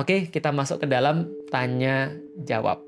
Oke, 0.00 0.32
kita 0.32 0.48
masuk 0.48 0.80
ke 0.80 0.86
dalam 0.88 1.28
tanya 1.52 2.08
jawab. 2.48 2.80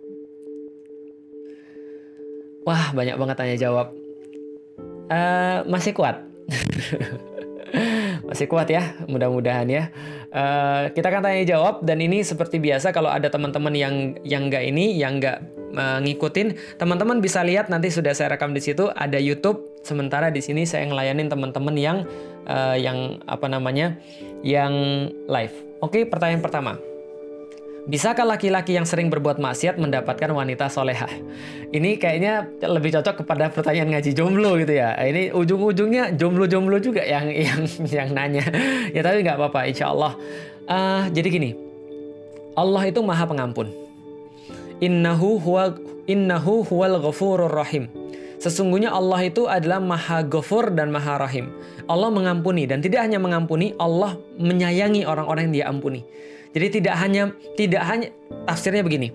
Wah, 2.64 2.88
banyak 2.96 3.20
banget 3.20 3.36
tanya 3.36 3.56
jawab. 3.60 3.92
Uh, 5.12 5.60
masih 5.68 5.92
kuat. 5.92 6.24
masih 8.32 8.48
kuat 8.48 8.64
ya, 8.72 8.96
mudah-mudahan 9.12 9.68
ya. 9.68 9.92
Uh, 10.32 10.88
kita 10.96 11.12
akan 11.12 11.20
tanya 11.28 11.44
jawab 11.44 11.84
dan 11.84 12.00
ini 12.00 12.24
seperti 12.24 12.56
biasa 12.56 12.96
kalau 12.96 13.12
ada 13.12 13.28
teman-teman 13.28 13.76
yang 13.76 14.16
yang 14.24 14.48
nggak 14.48 14.64
ini, 14.72 14.96
yang 14.96 15.20
nggak 15.20 15.36
uh, 15.76 16.00
ngikutin, 16.00 16.80
teman-teman 16.80 17.20
bisa 17.20 17.44
lihat 17.44 17.68
nanti 17.68 17.92
sudah 17.92 18.16
saya 18.16 18.40
rekam 18.40 18.56
di 18.56 18.64
situ 18.64 18.88
ada 18.88 19.20
YouTube. 19.20 19.84
Sementara 19.84 20.32
di 20.32 20.40
sini 20.40 20.64
saya 20.64 20.88
ngelayanin 20.88 21.28
teman-teman 21.28 21.76
yang 21.76 22.08
uh, 22.48 22.78
yang 22.78 23.20
apa 23.28 23.52
namanya, 23.52 24.00
yang 24.40 24.72
live. 25.28 25.52
Oke, 25.84 26.08
pertanyaan 26.08 26.40
pertama. 26.40 26.91
Bisakah 27.82 28.22
laki-laki 28.22 28.78
yang 28.78 28.86
sering 28.86 29.10
berbuat 29.10 29.42
maksiat 29.42 29.74
mendapatkan 29.74 30.30
wanita 30.30 30.70
solehah? 30.70 31.10
Ini 31.74 31.98
kayaknya 31.98 32.46
lebih 32.62 32.94
cocok 32.94 33.26
kepada 33.26 33.50
pertanyaan 33.50 33.98
ngaji 33.98 34.14
jomblo 34.14 34.54
gitu 34.62 34.78
ya. 34.78 34.94
Ini 35.02 35.34
ujung-ujungnya 35.34 36.14
jomblo-jomblo 36.14 36.78
juga 36.78 37.02
yang 37.02 37.26
yang 37.34 37.66
yang 37.82 38.08
nanya. 38.14 38.46
ya 38.94 39.02
tapi 39.02 39.26
nggak 39.26 39.34
apa-apa, 39.34 39.66
insya 39.66 39.90
Allah. 39.90 40.14
Uh, 40.70 41.10
jadi 41.10 41.26
gini, 41.26 41.50
Allah 42.54 42.86
itu 42.86 43.02
maha 43.02 43.26
pengampun. 43.26 43.74
Innahu 44.78 45.42
huwa 45.42 45.74
innahu 46.06 46.62
huwal 46.62 47.02
ghafurur 47.02 47.50
rahim. 47.50 47.90
Sesungguhnya 48.38 48.94
Allah 48.94 49.26
itu 49.26 49.50
adalah 49.50 49.82
maha 49.82 50.22
ghafur 50.22 50.70
dan 50.70 50.94
maha 50.94 51.18
rahim. 51.18 51.50
Allah 51.90 52.14
mengampuni 52.14 52.62
dan 52.62 52.78
tidak 52.78 53.10
hanya 53.10 53.18
mengampuni, 53.18 53.74
Allah 53.74 54.14
menyayangi 54.38 55.02
orang-orang 55.02 55.50
yang 55.50 55.54
dia 55.54 55.66
ampuni. 55.66 56.06
Jadi 56.52 56.66
tidak 56.80 56.94
hanya 57.00 57.32
tidak 57.56 57.82
hanya 57.88 58.08
tafsirnya 58.46 58.82
begini. 58.82 59.10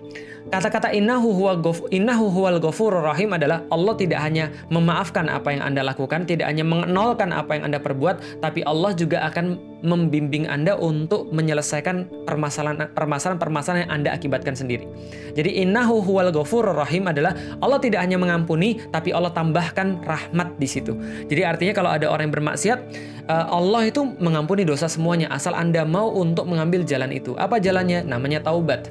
Kata-kata 0.48 0.96
innahu 0.96 1.28
huwa 1.36 1.60
gof, 1.60 1.84
innahu 1.92 2.32
huwal 2.32 2.56
ghafurur 2.56 3.04
rahim 3.04 3.36
adalah 3.36 3.68
Allah 3.68 3.92
tidak 4.00 4.16
hanya 4.24 4.48
memaafkan 4.72 5.28
apa 5.28 5.52
yang 5.52 5.60
Anda 5.60 5.84
lakukan, 5.84 6.24
tidak 6.24 6.48
hanya 6.48 6.64
menolkan 6.64 7.36
apa 7.36 7.60
yang 7.60 7.68
Anda 7.68 7.76
perbuat, 7.76 8.40
tapi 8.40 8.64
Allah 8.64 8.96
juga 8.96 9.28
akan 9.28 9.60
membimbing 9.84 10.48
Anda 10.48 10.80
untuk 10.80 11.28
menyelesaikan 11.36 12.24
permasalahan 12.24 12.88
permasalahan-permasalahan 12.96 13.86
yang 13.86 13.92
Anda 13.92 14.10
akibatkan 14.16 14.56
sendiri. 14.56 14.88
Jadi 15.36 15.60
innahu 15.60 16.00
huwal 16.00 16.32
ghafurur 16.32 16.80
rahim 16.80 17.04
adalah 17.12 17.36
Allah 17.60 17.76
tidak 17.84 18.00
hanya 18.00 18.16
mengampuni, 18.16 18.80
tapi 18.88 19.12
Allah 19.12 19.36
tambahkan 19.36 20.00
rahmat 20.00 20.56
di 20.56 20.64
situ. 20.64 20.96
Jadi 21.28 21.44
artinya 21.44 21.76
kalau 21.76 21.92
ada 21.92 22.08
orang 22.08 22.32
yang 22.32 22.36
bermaksiat, 22.40 22.78
eh, 23.28 23.46
Allah 23.52 23.84
itu 23.84 24.00
mengampuni 24.16 24.64
dosa 24.64 24.88
semuanya 24.88 25.28
asal 25.28 25.52
Anda 25.52 25.84
mau 25.84 26.08
untuk 26.08 26.48
mengambil 26.48 26.88
jalan 26.88 27.12
itu. 27.12 27.36
Apa 27.36 27.60
jalannya? 27.60 28.00
Namanya 28.08 28.40
taubat 28.40 28.88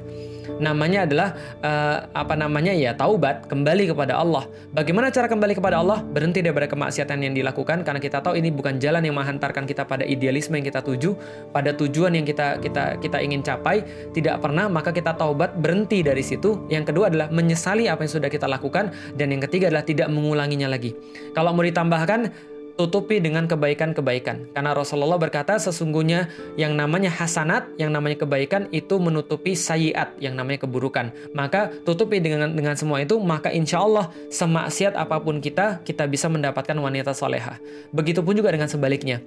namanya 0.58 1.06
adalah 1.08 1.28
uh, 1.62 2.06
apa 2.14 2.34
namanya 2.34 2.74
ya 2.74 2.94
taubat 2.94 3.46
kembali 3.46 3.90
kepada 3.94 4.18
Allah. 4.18 4.46
Bagaimana 4.74 5.08
cara 5.10 5.26
kembali 5.30 5.58
kepada 5.58 5.80
Allah? 5.80 6.02
Berhenti 6.02 6.42
daripada 6.44 6.68
kemaksiatan 6.68 7.18
yang 7.22 7.34
dilakukan 7.34 7.82
karena 7.82 8.00
kita 8.02 8.20
tahu 8.20 8.36
ini 8.36 8.52
bukan 8.52 8.78
jalan 8.82 9.02
yang 9.06 9.16
menghantarkan 9.16 9.64
kita 9.64 9.86
pada 9.86 10.04
idealisme 10.04 10.58
yang 10.58 10.66
kita 10.66 10.82
tuju, 10.84 11.16
pada 11.50 11.72
tujuan 11.74 12.14
yang 12.18 12.26
kita 12.26 12.60
kita 12.60 12.98
kita 13.00 13.18
ingin 13.22 13.40
capai. 13.40 13.82
Tidak 14.12 14.38
pernah 14.42 14.66
maka 14.68 14.90
kita 14.90 15.14
taubat 15.14 15.56
berhenti 15.58 16.02
dari 16.02 16.22
situ. 16.22 16.66
Yang 16.68 16.94
kedua 16.94 17.10
adalah 17.10 17.30
menyesali 17.30 17.88
apa 17.88 18.04
yang 18.04 18.12
sudah 18.20 18.30
kita 18.30 18.50
lakukan 18.50 18.92
dan 19.16 19.26
yang 19.32 19.42
ketiga 19.46 19.70
adalah 19.72 19.86
tidak 19.86 20.10
mengulanginya 20.10 20.68
lagi. 20.68 20.92
Kalau 21.32 21.54
mau 21.54 21.64
ditambahkan 21.64 22.57
tutupi 22.78 23.18
dengan 23.18 23.50
kebaikan-kebaikan. 23.50 24.54
Karena 24.54 24.70
Rasulullah 24.70 25.18
berkata 25.18 25.58
sesungguhnya 25.58 26.30
yang 26.54 26.78
namanya 26.78 27.10
hasanat, 27.10 27.66
yang 27.74 27.90
namanya 27.90 28.22
kebaikan 28.22 28.70
itu 28.70 29.02
menutupi 29.02 29.58
sayiat, 29.58 30.14
yang 30.22 30.38
namanya 30.38 30.62
keburukan. 30.62 31.10
Maka 31.34 31.74
tutupi 31.82 32.22
dengan 32.22 32.54
dengan 32.54 32.78
semua 32.78 33.02
itu, 33.02 33.18
maka 33.18 33.50
insya 33.50 33.82
Allah 33.82 34.14
semaksiat 34.30 34.94
apa 34.94 35.18
pun 35.18 35.42
kita, 35.42 35.82
kita 35.82 36.06
bisa 36.06 36.30
mendapatkan 36.30 36.78
wanita 36.78 37.10
soleha. 37.10 37.58
Begitupun 37.90 38.38
juga 38.38 38.54
dengan 38.54 38.70
sebaliknya. 38.70 39.18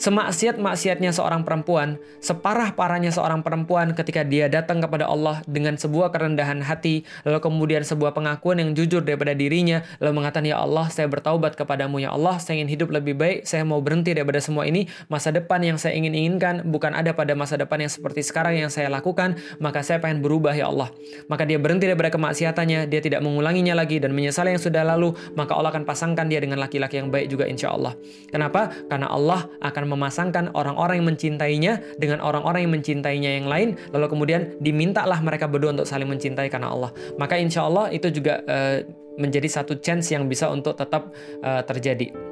Semaksiat-maksiatnya 0.00 1.12
seorang 1.12 1.44
perempuan, 1.44 2.00
separah-parahnya 2.24 3.12
seorang 3.12 3.44
perempuan 3.44 3.92
ketika 3.92 4.24
dia 4.24 4.48
datang 4.48 4.80
kepada 4.80 5.04
Allah 5.04 5.44
dengan 5.44 5.76
sebuah 5.76 6.08
kerendahan 6.14 6.64
hati, 6.64 7.04
lalu 7.26 7.42
kemudian 7.42 7.82
sebuah 7.84 8.16
pengakuan 8.16 8.62
yang 8.62 8.70
jujur 8.72 9.04
daripada 9.04 9.36
dirinya, 9.36 9.84
lalu 9.98 10.22
mengatakan, 10.22 10.48
Ya 10.48 10.62
Allah, 10.62 10.88
saya 10.88 11.04
bertaubat 11.10 11.58
kepadamu, 11.58 12.00
Ya 12.00 12.14
Allah, 12.14 12.40
saya 12.40 12.60
ingin 12.60 12.80
hidup 12.80 12.88
lebih 12.92 12.99
lebih 13.00 13.16
baik, 13.16 13.38
saya 13.48 13.64
mau 13.64 13.80
berhenti 13.80 14.12
daripada 14.12 14.38
semua 14.38 14.68
ini. 14.68 14.84
Masa 15.08 15.32
depan 15.32 15.64
yang 15.64 15.80
saya 15.80 15.96
ingin 15.96 16.12
inginkan 16.12 16.68
bukan 16.68 16.92
ada 16.92 17.16
pada 17.16 17.32
masa 17.32 17.56
depan 17.56 17.82
yang 17.82 17.90
seperti 17.90 18.20
sekarang 18.20 18.60
yang 18.60 18.68
saya 18.68 18.92
lakukan, 18.92 19.40
maka 19.58 19.80
saya 19.80 19.98
pengen 19.98 20.20
berubah 20.20 20.52
ya 20.52 20.68
Allah. 20.68 20.92
Maka 21.26 21.48
dia 21.48 21.56
berhenti 21.56 21.88
daripada 21.88 22.12
kemaksiatannya, 22.12 22.86
dia 22.86 23.00
tidak 23.00 23.24
mengulanginya 23.24 23.72
lagi 23.72 23.98
dan 23.98 24.12
menyesal 24.12 24.46
yang 24.46 24.60
sudah 24.60 24.84
lalu, 24.84 25.16
maka 25.34 25.56
Allah 25.56 25.72
akan 25.72 25.88
pasangkan 25.88 26.28
dia 26.28 26.38
dengan 26.38 26.60
laki-laki 26.60 27.00
yang 27.00 27.08
baik 27.08 27.32
juga 27.32 27.48
insya 27.48 27.72
Allah. 27.72 27.96
Kenapa? 28.28 28.70
Karena 28.86 29.08
Allah 29.08 29.48
akan 29.64 29.82
memasangkan 29.96 30.44
orang-orang 30.52 31.00
yang 31.00 31.08
mencintainya 31.08 31.72
dengan 31.96 32.20
orang-orang 32.20 32.68
yang 32.68 32.72
mencintainya 32.76 33.30
yang 33.40 33.48
lain, 33.48 33.80
lalu 33.90 34.06
kemudian 34.12 34.54
dimintalah 34.60 35.18
mereka 35.24 35.48
berdua 35.48 35.72
untuk 35.72 35.88
saling 35.88 36.06
mencintai 36.06 36.52
karena 36.52 36.70
Allah. 36.70 36.90
Maka 37.16 37.40
insya 37.40 37.64
Allah 37.64 37.88
itu 37.88 38.12
juga 38.12 38.44
uh, 38.44 38.84
menjadi 39.20 39.48
satu 39.48 39.78
chance 39.80 40.12
yang 40.12 40.26
bisa 40.30 40.48
untuk 40.48 40.76
tetap 40.78 41.12
uh, 41.44 41.62
terjadi. 41.66 42.29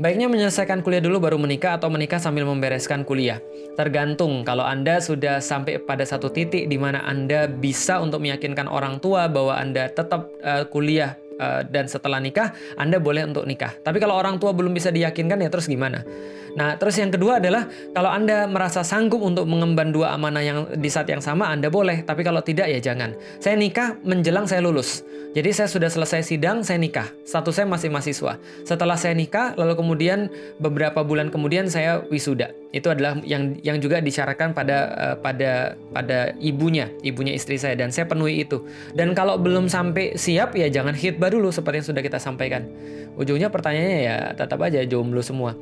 Baiknya 0.00 0.30
menyelesaikan 0.30 0.80
kuliah 0.80 1.04
dulu 1.04 1.20
baru 1.20 1.36
menikah 1.36 1.76
atau 1.76 1.92
menikah 1.92 2.16
sambil 2.16 2.48
membereskan 2.48 3.04
kuliah. 3.04 3.42
Tergantung 3.76 4.44
kalau 4.44 4.64
Anda 4.64 5.00
sudah 5.04 5.40
sampai 5.44 5.80
pada 5.84 6.04
satu 6.08 6.32
titik 6.32 6.68
di 6.68 6.76
mana 6.80 7.04
Anda 7.04 7.44
bisa 7.48 8.00
untuk 8.00 8.24
meyakinkan 8.24 8.68
orang 8.68 9.00
tua 9.04 9.28
bahwa 9.28 9.56
Anda 9.56 9.92
tetap 9.92 10.32
uh, 10.40 10.64
kuliah 10.68 11.16
uh, 11.36 11.60
dan 11.66 11.88
setelah 11.88 12.20
nikah 12.20 12.56
Anda 12.80 12.96
boleh 12.96 13.28
untuk 13.28 13.44
nikah. 13.44 13.76
Tapi 13.84 14.00
kalau 14.00 14.16
orang 14.16 14.40
tua 14.40 14.56
belum 14.56 14.72
bisa 14.72 14.88
diyakinkan 14.88 15.40
ya 15.44 15.48
terus 15.52 15.68
gimana? 15.68 16.04
Nah, 16.52 16.76
terus 16.76 17.00
yang 17.00 17.08
kedua 17.08 17.40
adalah 17.40 17.64
kalau 17.96 18.12
Anda 18.12 18.44
merasa 18.44 18.84
sanggup 18.84 19.24
untuk 19.24 19.48
mengemban 19.48 19.88
dua 19.88 20.12
amanah 20.12 20.44
yang 20.44 20.58
di 20.76 20.92
saat 20.92 21.08
yang 21.08 21.24
sama 21.24 21.48
Anda 21.48 21.72
boleh, 21.72 22.04
tapi 22.04 22.20
kalau 22.20 22.44
tidak 22.44 22.68
ya 22.68 22.80
jangan. 22.80 23.16
Saya 23.40 23.56
nikah 23.56 23.96
menjelang 24.04 24.44
saya 24.44 24.60
lulus. 24.60 25.00
Jadi 25.32 25.48
saya 25.48 25.64
sudah 25.64 25.88
selesai 25.88 26.28
sidang, 26.28 26.60
saya 26.60 26.76
nikah. 26.76 27.08
Status 27.24 27.56
saya 27.56 27.64
masih 27.64 27.88
mahasiswa. 27.88 28.36
Setelah 28.68 29.00
saya 29.00 29.16
nikah, 29.16 29.56
lalu 29.56 29.80
kemudian 29.80 30.28
beberapa 30.60 31.00
bulan 31.00 31.32
kemudian 31.32 31.72
saya 31.72 32.04
wisuda. 32.12 32.52
Itu 32.68 32.92
adalah 32.92 33.16
yang 33.24 33.56
yang 33.64 33.80
juga 33.80 34.04
disyaratkan 34.04 34.52
pada 34.52 34.92
uh, 34.92 35.16
pada 35.16 35.72
pada 35.88 36.36
ibunya, 36.36 36.92
ibunya 37.00 37.32
istri 37.32 37.56
saya 37.56 37.80
dan 37.80 37.88
saya 37.88 38.04
penuhi 38.04 38.44
itu. 38.44 38.60
Dan 38.92 39.16
kalau 39.16 39.40
belum 39.40 39.72
sampai 39.72 40.20
siap 40.20 40.52
ya 40.52 40.68
jangan 40.68 40.92
hitbah 40.92 41.32
dulu 41.32 41.48
seperti 41.48 41.80
yang 41.80 41.88
sudah 41.96 42.02
kita 42.04 42.20
sampaikan. 42.20 42.68
Ujungnya 43.16 43.48
pertanyaannya 43.48 44.00
ya 44.04 44.16
tetap 44.36 44.60
aja 44.60 44.84
jomblo 44.84 45.24
semua 45.24 45.56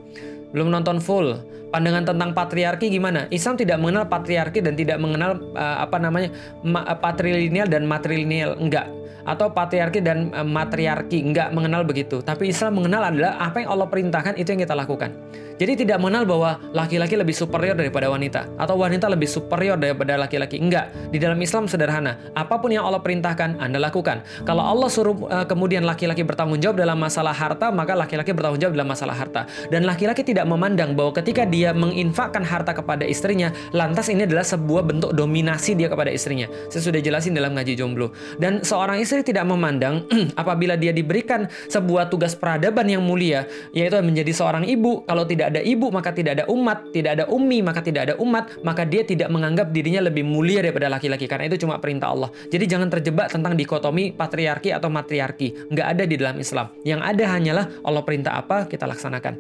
belum 0.53 0.71
nonton 0.71 0.99
full. 0.99 1.39
Pandangan 1.71 2.03
tentang 2.03 2.31
patriarki 2.35 2.91
gimana? 2.91 3.31
Islam 3.31 3.55
tidak 3.55 3.79
mengenal 3.79 4.11
patriarki 4.11 4.59
dan 4.59 4.75
tidak 4.75 4.99
mengenal 4.99 5.39
uh, 5.55 5.87
apa 5.87 5.97
namanya 6.03 6.35
ma 6.67 6.83
patrilineal 6.99 7.71
dan 7.71 7.87
matrilineal. 7.87 8.59
Enggak 8.59 8.91
atau 9.29 9.53
patriarki 9.53 10.01
dan 10.01 10.33
uh, 10.33 10.47
matriarki 10.47 11.21
enggak 11.21 11.53
mengenal 11.53 11.85
begitu. 11.85 12.25
Tapi 12.25 12.51
Islam 12.51 12.81
mengenal 12.81 13.13
adalah 13.13 13.37
apa 13.39 13.63
yang 13.63 13.71
Allah 13.71 13.89
perintahkan 13.89 14.35
itu 14.41 14.49
yang 14.51 14.63
kita 14.65 14.75
lakukan. 14.77 15.13
Jadi 15.61 15.85
tidak 15.85 16.01
mengenal 16.01 16.25
bahwa 16.25 16.57
laki-laki 16.73 17.21
lebih 17.21 17.37
superior 17.37 17.77
daripada 17.77 18.09
wanita 18.09 18.49
atau 18.57 18.81
wanita 18.81 19.13
lebih 19.13 19.29
superior 19.29 19.77
daripada 19.77 20.17
laki-laki. 20.17 20.57
Enggak. 20.57 20.89
Di 21.13 21.21
dalam 21.21 21.37
Islam 21.37 21.69
sederhana. 21.69 22.17
Apa 22.33 22.57
pun 22.65 22.73
yang 22.73 22.89
Allah 22.89 23.05
perintahkan, 23.05 23.61
Anda 23.61 23.77
lakukan. 23.77 24.25
Kalau 24.49 24.65
Allah 24.65 24.89
suruh 24.89 25.29
uh, 25.29 25.45
kemudian 25.45 25.85
laki-laki 25.85 26.25
bertanggung 26.25 26.65
jawab 26.65 26.81
dalam 26.81 26.97
masalah 26.97 27.37
harta, 27.37 27.69
maka 27.69 27.93
laki-laki 27.93 28.33
bertanggung 28.33 28.57
jawab 28.57 28.73
dalam 28.73 28.89
masalah 28.89 29.13
harta. 29.13 29.45
Dan 29.69 29.85
laki-laki 29.85 30.25
tidak 30.25 30.49
memandang 30.49 30.97
bahwa 30.97 31.13
ketika 31.21 31.45
dia 31.45 31.60
menginfakkan 31.77 32.41
harta 32.41 32.73
kepada 32.73 33.05
istrinya, 33.05 33.53
lantas 33.77 34.09
ini 34.09 34.25
adalah 34.25 34.47
sebuah 34.47 34.89
bentuk 34.89 35.13
dominasi 35.13 35.77
dia 35.77 35.93
kepada 35.93 36.09
istrinya. 36.09 36.49
Saya 36.73 36.81
sudah 36.81 37.01
jelasin 37.05 37.37
dalam 37.37 37.53
ngaji 37.53 37.77
jomblo. 37.77 38.17
Dan 38.41 38.65
seorang 38.65 38.97
istri 39.05 39.21
tidak 39.21 39.45
memandang 39.45 40.09
apabila 40.41 40.81
dia 40.81 40.97
diberikan 40.97 41.45
sebuah 41.69 42.09
tugas 42.09 42.33
peradaban 42.33 42.89
yang 42.89 43.05
mulia, 43.05 43.45
yaitu 43.77 44.01
menjadi 44.01 44.33
seorang 44.33 44.65
ibu, 44.65 45.05
kalau 45.05 45.29
tidak 45.29 45.53
ada 45.53 45.61
ibu 45.61 45.93
maka 45.93 46.11
tidak 46.17 46.41
ada 46.41 46.45
umat, 46.49 46.89
tidak 46.97 47.21
ada 47.21 47.25
ummi 47.29 47.61
maka 47.61 47.85
tidak 47.85 48.03
ada 48.09 48.15
umat, 48.17 48.65
maka 48.65 48.89
dia 48.89 49.05
tidak 49.05 49.29
menganggap 49.29 49.69
dirinya 49.75 50.09
lebih 50.09 50.25
mulia 50.25 50.65
daripada 50.65 50.89
laki-laki 50.89 51.29
karena 51.29 51.53
itu 51.53 51.67
cuma 51.67 51.77
perintah 51.77 52.15
Allah. 52.15 52.33
Jadi 52.49 52.65
jangan 52.65 52.89
terjebak 52.89 53.29
tentang 53.29 53.59
dikotomi 53.59 54.17
patriarki 54.17 54.73
atau 54.73 54.89
matriarki. 54.89 55.69
Nggak 55.69 55.87
ada 55.87 56.05
di 56.07 56.15
dalam 56.17 56.37
Islam. 56.39 56.67
Yang 56.87 57.01
ada 57.05 57.25
hanyalah 57.37 57.65
Allah 57.85 58.03
perintah 58.07 58.33
apa 58.39 58.65
kita 58.71 58.87
laksanakan. 58.87 59.35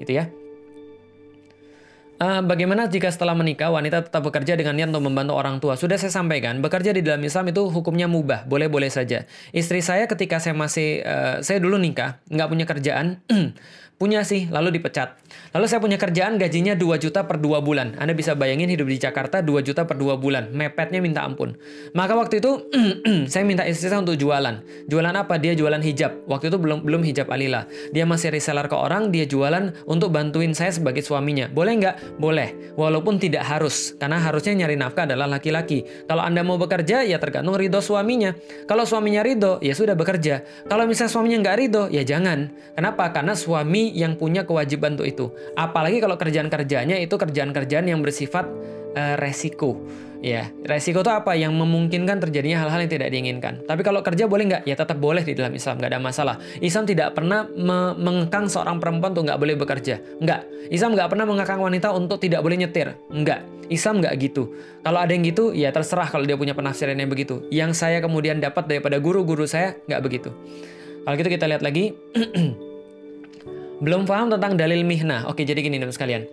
Gitu 0.00 0.12
ya. 0.16 0.39
Uh, 2.20 2.44
bagaimana 2.44 2.84
jika 2.84 3.08
setelah 3.08 3.32
menikah 3.32 3.72
wanita 3.72 4.04
tetap 4.04 4.20
bekerja 4.20 4.52
dengan 4.52 4.76
niat 4.76 4.92
untuk 4.92 5.08
membantu 5.08 5.40
orang 5.40 5.56
tua? 5.56 5.80
Sudah 5.80 5.96
saya 5.96 6.12
sampaikan, 6.12 6.60
bekerja 6.60 6.92
di 6.92 7.00
dalam 7.00 7.24
Islam 7.24 7.48
itu 7.48 7.72
hukumnya 7.72 8.12
mubah, 8.12 8.44
boleh-boleh 8.44 8.92
saja. 8.92 9.24
Istri 9.56 9.80
saya 9.80 10.04
ketika 10.04 10.36
saya 10.36 10.52
masih, 10.52 11.00
uh, 11.00 11.40
saya 11.40 11.64
dulu 11.64 11.80
nikah, 11.80 12.20
nggak 12.28 12.48
punya 12.52 12.66
kerjaan, 12.68 13.24
Punya 14.00 14.24
sih, 14.24 14.48
lalu 14.48 14.80
dipecat. 14.80 15.12
Lalu 15.50 15.66
saya 15.66 15.80
punya 15.82 15.98
kerjaan 15.98 16.38
gajinya 16.38 16.78
2 16.78 17.02
juta 17.02 17.26
per 17.26 17.42
2 17.42 17.58
bulan. 17.64 17.98
Anda 17.98 18.14
bisa 18.14 18.38
bayangin 18.38 18.70
hidup 18.70 18.86
di 18.86 19.02
Jakarta 19.02 19.42
2 19.42 19.66
juta 19.66 19.82
per 19.88 19.98
2 19.98 20.14
bulan. 20.20 20.54
Mepetnya 20.54 21.02
minta 21.02 21.26
ampun. 21.26 21.58
Maka 21.96 22.14
waktu 22.14 22.38
itu 22.38 22.70
saya 23.32 23.42
minta 23.42 23.66
istri 23.66 23.90
saya 23.90 23.98
untuk 23.98 24.14
jualan. 24.14 24.62
Jualan 24.86 25.14
apa? 25.16 25.40
Dia 25.42 25.58
jualan 25.58 25.82
hijab. 25.82 26.30
Waktu 26.30 26.54
itu 26.54 26.58
belum 26.58 26.86
belum 26.86 27.02
hijab 27.02 27.26
alila. 27.34 27.66
Dia 27.90 28.06
masih 28.06 28.30
reseller 28.30 28.70
ke 28.70 28.76
orang, 28.78 29.10
dia 29.10 29.26
jualan 29.26 29.74
untuk 29.90 30.14
bantuin 30.14 30.54
saya 30.54 30.70
sebagai 30.70 31.02
suaminya. 31.02 31.50
Boleh 31.50 31.72
nggak? 31.82 32.20
Boleh. 32.22 32.74
Walaupun 32.78 33.18
tidak 33.18 33.42
harus. 33.46 33.98
Karena 33.98 34.22
harusnya 34.22 34.54
nyari 34.64 34.78
nafkah 34.78 35.04
adalah 35.10 35.26
laki-laki. 35.26 35.82
Kalau 36.06 36.22
Anda 36.22 36.46
mau 36.46 36.56
bekerja, 36.56 37.02
ya 37.02 37.18
tergantung 37.18 37.58
ridho 37.58 37.82
suaminya. 37.82 38.34
Kalau 38.70 38.86
suaminya 38.86 39.26
ridho, 39.26 39.58
ya 39.58 39.74
sudah 39.74 39.98
bekerja. 39.98 40.46
Kalau 40.70 40.86
misalnya 40.86 41.10
suaminya 41.10 41.38
nggak 41.42 41.56
ridho, 41.58 41.84
ya 41.90 42.02
jangan. 42.06 42.52
Kenapa? 42.78 43.10
Karena 43.10 43.34
suami 43.34 43.90
yang 43.96 44.14
punya 44.14 44.46
kewajiban 44.46 44.94
untuk 44.94 45.08
itu. 45.08 45.19
Apalagi 45.58 46.00
kalau 46.00 46.16
kerjaan-kerjanya 46.16 46.96
itu 47.02 47.14
kerjaan-kerjaan 47.18 47.84
yang 47.90 48.00
bersifat 48.00 48.48
uh, 48.96 49.16
resiko. 49.20 49.76
Ya, 50.20 50.52
resiko 50.68 51.00
itu 51.00 51.08
apa? 51.08 51.32
Yang 51.32 51.56
memungkinkan 51.56 52.20
terjadinya 52.20 52.60
hal-hal 52.60 52.84
yang 52.84 52.92
tidak 52.92 53.08
diinginkan. 53.08 53.64
Tapi 53.64 53.80
kalau 53.80 54.04
kerja 54.04 54.28
boleh 54.28 54.52
nggak? 54.52 54.62
Ya 54.68 54.76
tetap 54.76 55.00
boleh 55.00 55.24
di 55.24 55.32
dalam 55.32 55.48
Islam, 55.56 55.80
nggak 55.80 55.90
ada 55.96 56.00
masalah. 56.00 56.36
Islam 56.60 56.84
tidak 56.84 57.16
pernah 57.16 57.48
me 57.48 57.96
mengekang 57.96 58.44
seorang 58.44 58.76
perempuan 58.76 59.16
untuk 59.16 59.32
nggak 59.32 59.40
boleh 59.40 59.56
bekerja. 59.56 59.96
Nggak. 60.20 60.40
Islam 60.68 60.92
nggak 60.92 61.08
pernah 61.08 61.24
mengekang 61.24 61.60
wanita 61.64 61.96
untuk 61.96 62.20
tidak 62.20 62.44
boleh 62.44 62.60
nyetir. 62.60 63.00
Nggak. 63.08 63.40
Islam 63.72 64.04
nggak 64.04 64.14
gitu. 64.20 64.52
Kalau 64.84 64.98
ada 65.00 65.08
yang 65.08 65.24
gitu, 65.24 65.56
ya 65.56 65.72
terserah 65.72 66.12
kalau 66.12 66.28
dia 66.28 66.36
punya 66.36 66.52
penafsiran 66.52 67.00
yang 67.00 67.08
begitu. 67.08 67.40
Yang 67.48 67.80
saya 67.80 68.04
kemudian 68.04 68.44
dapat 68.44 68.68
daripada 68.68 69.00
guru-guru 69.00 69.48
saya, 69.48 69.80
nggak 69.88 70.02
begitu. 70.04 70.30
Kalau 71.08 71.16
gitu 71.16 71.30
kita 71.32 71.48
lihat 71.48 71.64
lagi. 71.64 71.96
Belum 73.80 74.04
paham 74.04 74.28
tentang 74.28 74.54
dalil 74.54 74.84
mihna. 74.84 75.24
Oke, 75.26 75.42
jadi 75.48 75.60
gini 75.64 75.80
teman 75.80 75.92
sekalian. 75.92 76.28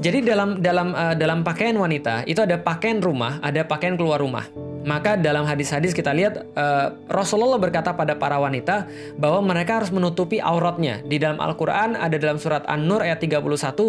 Jadi 0.00 0.24
dalam 0.24 0.60
dalam 0.60 0.92
uh, 0.92 1.16
dalam 1.16 1.40
pakaian 1.40 1.72
wanita 1.76 2.28
itu 2.28 2.40
ada 2.40 2.60
pakaian 2.60 3.00
rumah, 3.00 3.40
ada 3.40 3.64
pakaian 3.64 3.96
keluar 3.96 4.20
rumah. 4.20 4.44
Maka 4.80 5.16
dalam 5.20 5.44
hadis-hadis 5.44 5.92
kita 5.92 6.08
lihat 6.12 6.40
uh, 6.56 6.96
Rasulullah 7.12 7.60
berkata 7.60 7.92
pada 7.92 8.16
para 8.16 8.40
wanita 8.40 8.88
bahwa 9.20 9.52
mereka 9.52 9.80
harus 9.80 9.92
menutupi 9.92 10.40
auratnya. 10.40 11.04
Di 11.04 11.20
dalam 11.20 11.36
Al-Qur'an 11.36 11.96
ada 11.96 12.16
dalam 12.16 12.40
surat 12.40 12.64
An-Nur 12.64 13.04
ayat 13.04 13.20
31 13.20 13.44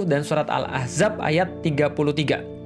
dan 0.07 0.21
surat 0.27 0.51
Al-Ahzab 0.51 1.19
ayat 1.23 1.63
33. 1.63 2.60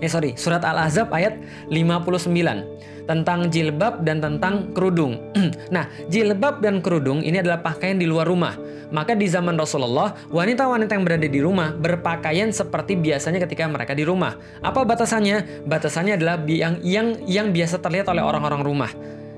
Eh 0.00 0.10
sorry, 0.12 0.36
surat 0.36 0.60
Al-Ahzab 0.60 1.08
ayat 1.12 1.40
59 1.72 3.06
tentang 3.06 3.48
jilbab 3.48 4.02
dan 4.02 4.18
tentang 4.20 4.74
kerudung. 4.76 5.16
nah, 5.74 5.88
jilbab 6.12 6.60
dan 6.60 6.84
kerudung 6.84 7.22
ini 7.22 7.40
adalah 7.40 7.62
pakaian 7.64 7.96
di 7.96 8.04
luar 8.04 8.28
rumah. 8.28 8.58
Maka 8.86 9.18
di 9.18 9.26
zaman 9.26 9.58
Rasulullah, 9.58 10.14
wanita-wanita 10.30 10.94
yang 10.94 11.02
berada 11.02 11.26
di 11.26 11.40
rumah 11.42 11.74
berpakaian 11.74 12.54
seperti 12.54 12.94
biasanya 12.94 13.42
ketika 13.42 13.66
mereka 13.66 13.98
di 13.98 14.06
rumah. 14.06 14.38
Apa 14.62 14.86
batasannya? 14.86 15.66
Batasannya 15.66 16.14
adalah 16.14 16.38
yang 16.46 16.78
yang 16.86 17.18
yang 17.26 17.50
biasa 17.50 17.82
terlihat 17.82 18.06
oleh 18.12 18.22
orang-orang 18.22 18.62
rumah. 18.62 18.90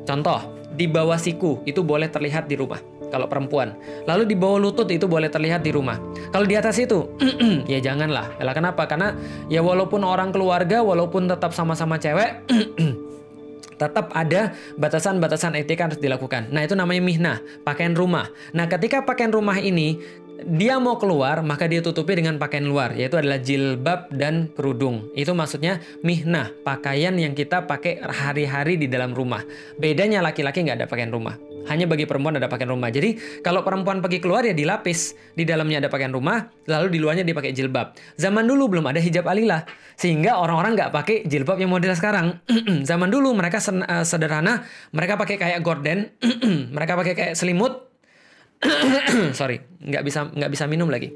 Contoh, 0.04 0.52
di 0.68 0.84
bawah 0.84 1.16
siku 1.16 1.64
itu 1.64 1.80
boleh 1.80 2.12
terlihat 2.12 2.44
di 2.44 2.60
rumah 2.60 2.97
kalau 3.08 3.26
perempuan. 3.26 3.76
Lalu 4.08 4.28
di 4.28 4.36
bawah 4.36 4.60
lutut 4.60 4.88
itu 4.88 5.04
boleh 5.08 5.28
terlihat 5.28 5.64
di 5.64 5.72
rumah. 5.72 6.00
Kalau 6.32 6.46
di 6.46 6.54
atas 6.54 6.78
itu, 6.80 7.08
ya 7.72 7.80
janganlah. 7.80 8.38
Yalah 8.40 8.54
kenapa? 8.54 8.88
Karena 8.88 9.16
ya 9.52 9.60
walaupun 9.60 10.04
orang 10.04 10.30
keluarga, 10.30 10.80
walaupun 10.80 11.28
tetap 11.28 11.52
sama-sama 11.52 11.96
cewek, 11.96 12.44
tetap 13.78 14.10
ada 14.12 14.52
batasan-batasan 14.74 15.54
etika 15.54 15.86
harus 15.86 16.02
dilakukan. 16.02 16.50
Nah, 16.50 16.66
itu 16.66 16.74
namanya 16.74 17.00
mihna, 17.00 17.34
pakaian 17.62 17.94
rumah. 17.94 18.28
Nah, 18.50 18.66
ketika 18.66 19.06
pakaian 19.06 19.30
rumah 19.30 19.56
ini 19.62 20.02
dia 20.46 20.78
mau 20.78 20.98
keluar, 20.98 21.42
maka 21.42 21.66
dia 21.66 21.82
tutupi 21.82 22.14
dengan 22.14 22.38
pakaian 22.38 22.66
luar, 22.66 22.94
yaitu 22.94 23.18
adalah 23.18 23.42
jilbab 23.42 24.10
dan 24.14 24.50
kerudung. 24.54 25.10
Itu 25.18 25.34
maksudnya 25.34 25.82
mihnah, 26.06 26.54
pakaian 26.62 27.14
yang 27.18 27.34
kita 27.34 27.66
pakai 27.66 28.02
hari-hari 28.02 28.78
di 28.78 28.86
dalam 28.86 29.14
rumah. 29.14 29.42
Bedanya 29.78 30.22
laki-laki 30.22 30.62
nggak 30.62 30.78
ada 30.84 30.86
pakaian 30.90 31.10
rumah. 31.10 31.38
Hanya 31.66 31.90
bagi 31.90 32.06
perempuan 32.06 32.38
ada 32.38 32.46
pakaian 32.46 32.70
rumah. 32.70 32.94
Jadi 32.94 33.42
kalau 33.42 33.66
perempuan 33.66 33.98
pergi 33.98 34.22
keluar 34.22 34.46
ya 34.46 34.54
dilapis. 34.54 35.18
Di 35.34 35.42
dalamnya 35.42 35.82
ada 35.82 35.90
pakaian 35.90 36.14
rumah, 36.14 36.46
lalu 36.70 36.94
di 36.94 36.98
luarnya 37.02 37.26
dipakai 37.26 37.50
jilbab. 37.50 37.98
Zaman 38.14 38.46
dulu 38.46 38.78
belum 38.78 38.86
ada 38.86 39.02
hijab 39.02 39.26
alila. 39.26 39.66
Sehingga 39.98 40.38
orang-orang 40.38 40.78
nggak 40.78 40.90
pakai 40.94 41.16
jilbab 41.26 41.58
yang 41.58 41.74
model 41.74 41.90
sekarang. 41.98 42.38
Zaman 42.88 43.10
dulu 43.10 43.34
mereka 43.34 43.58
eh, 43.58 44.04
sederhana, 44.06 44.62
mereka 44.94 45.18
pakai 45.18 45.36
kayak 45.36 45.60
gorden, 45.66 46.14
mereka 46.76 46.94
pakai 46.94 47.14
kayak 47.18 47.34
selimut, 47.34 47.88
sorry 49.38 49.62
nggak 49.82 50.02
bisa 50.02 50.26
nggak 50.34 50.50
bisa 50.50 50.64
minum 50.66 50.90
lagi 50.90 51.14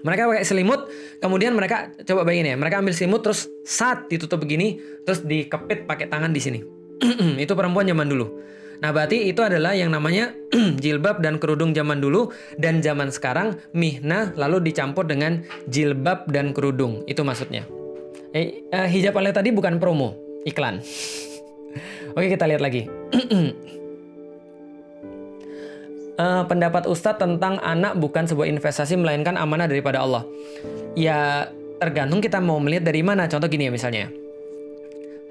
mereka 0.00 0.28
pakai 0.28 0.44
selimut 0.44 0.88
kemudian 1.20 1.52
mereka 1.56 1.88
coba 2.04 2.24
bayangin 2.24 2.52
ya 2.52 2.56
mereka 2.56 2.80
ambil 2.80 2.92
selimut 2.96 3.20
terus 3.24 3.48
saat 3.64 4.08
ditutup 4.08 4.40
begini 4.40 4.80
terus 5.04 5.24
dikepit 5.24 5.88
pakai 5.88 6.08
tangan 6.08 6.32
di 6.32 6.40
sini 6.40 6.60
itu 7.44 7.52
perempuan 7.56 7.88
zaman 7.88 8.08
dulu 8.08 8.26
nah 8.80 8.90
berarti 8.96 9.28
itu 9.28 9.44
adalah 9.44 9.76
yang 9.76 9.92
namanya 9.92 10.32
jilbab 10.82 11.20
dan 11.20 11.36
kerudung 11.36 11.76
zaman 11.76 12.00
dulu 12.00 12.32
dan 12.56 12.80
zaman 12.80 13.12
sekarang 13.12 13.60
mihna 13.76 14.32
lalu 14.40 14.72
dicampur 14.72 15.04
dengan 15.04 15.44
jilbab 15.68 16.24
dan 16.32 16.56
kerudung 16.56 17.04
itu 17.04 17.20
maksudnya 17.20 17.68
eh, 18.32 18.64
uh, 18.72 18.88
hijab 18.88 19.16
ale 19.20 19.36
tadi 19.36 19.52
bukan 19.52 19.76
promo 19.76 20.16
iklan 20.48 20.80
oke 22.16 22.26
kita 22.26 22.48
lihat 22.48 22.64
lagi 22.64 22.88
uh, 26.16 26.44
pendapat 26.50 26.88
Ustadz 26.88 27.20
tentang 27.20 27.60
anak 27.60 28.00
bukan 28.00 28.24
sebuah 28.24 28.48
investasi 28.48 28.96
melainkan 28.96 29.36
amanah 29.36 29.68
daripada 29.68 30.00
Allah? 30.00 30.24
Ya 30.96 31.52
tergantung 31.80 32.20
kita 32.20 32.38
mau 32.38 32.60
melihat 32.60 32.92
dari 32.92 33.00
mana. 33.00 33.24
Contoh 33.24 33.48
gini 33.48 33.66
ya 33.66 33.72
misalnya. 33.72 34.12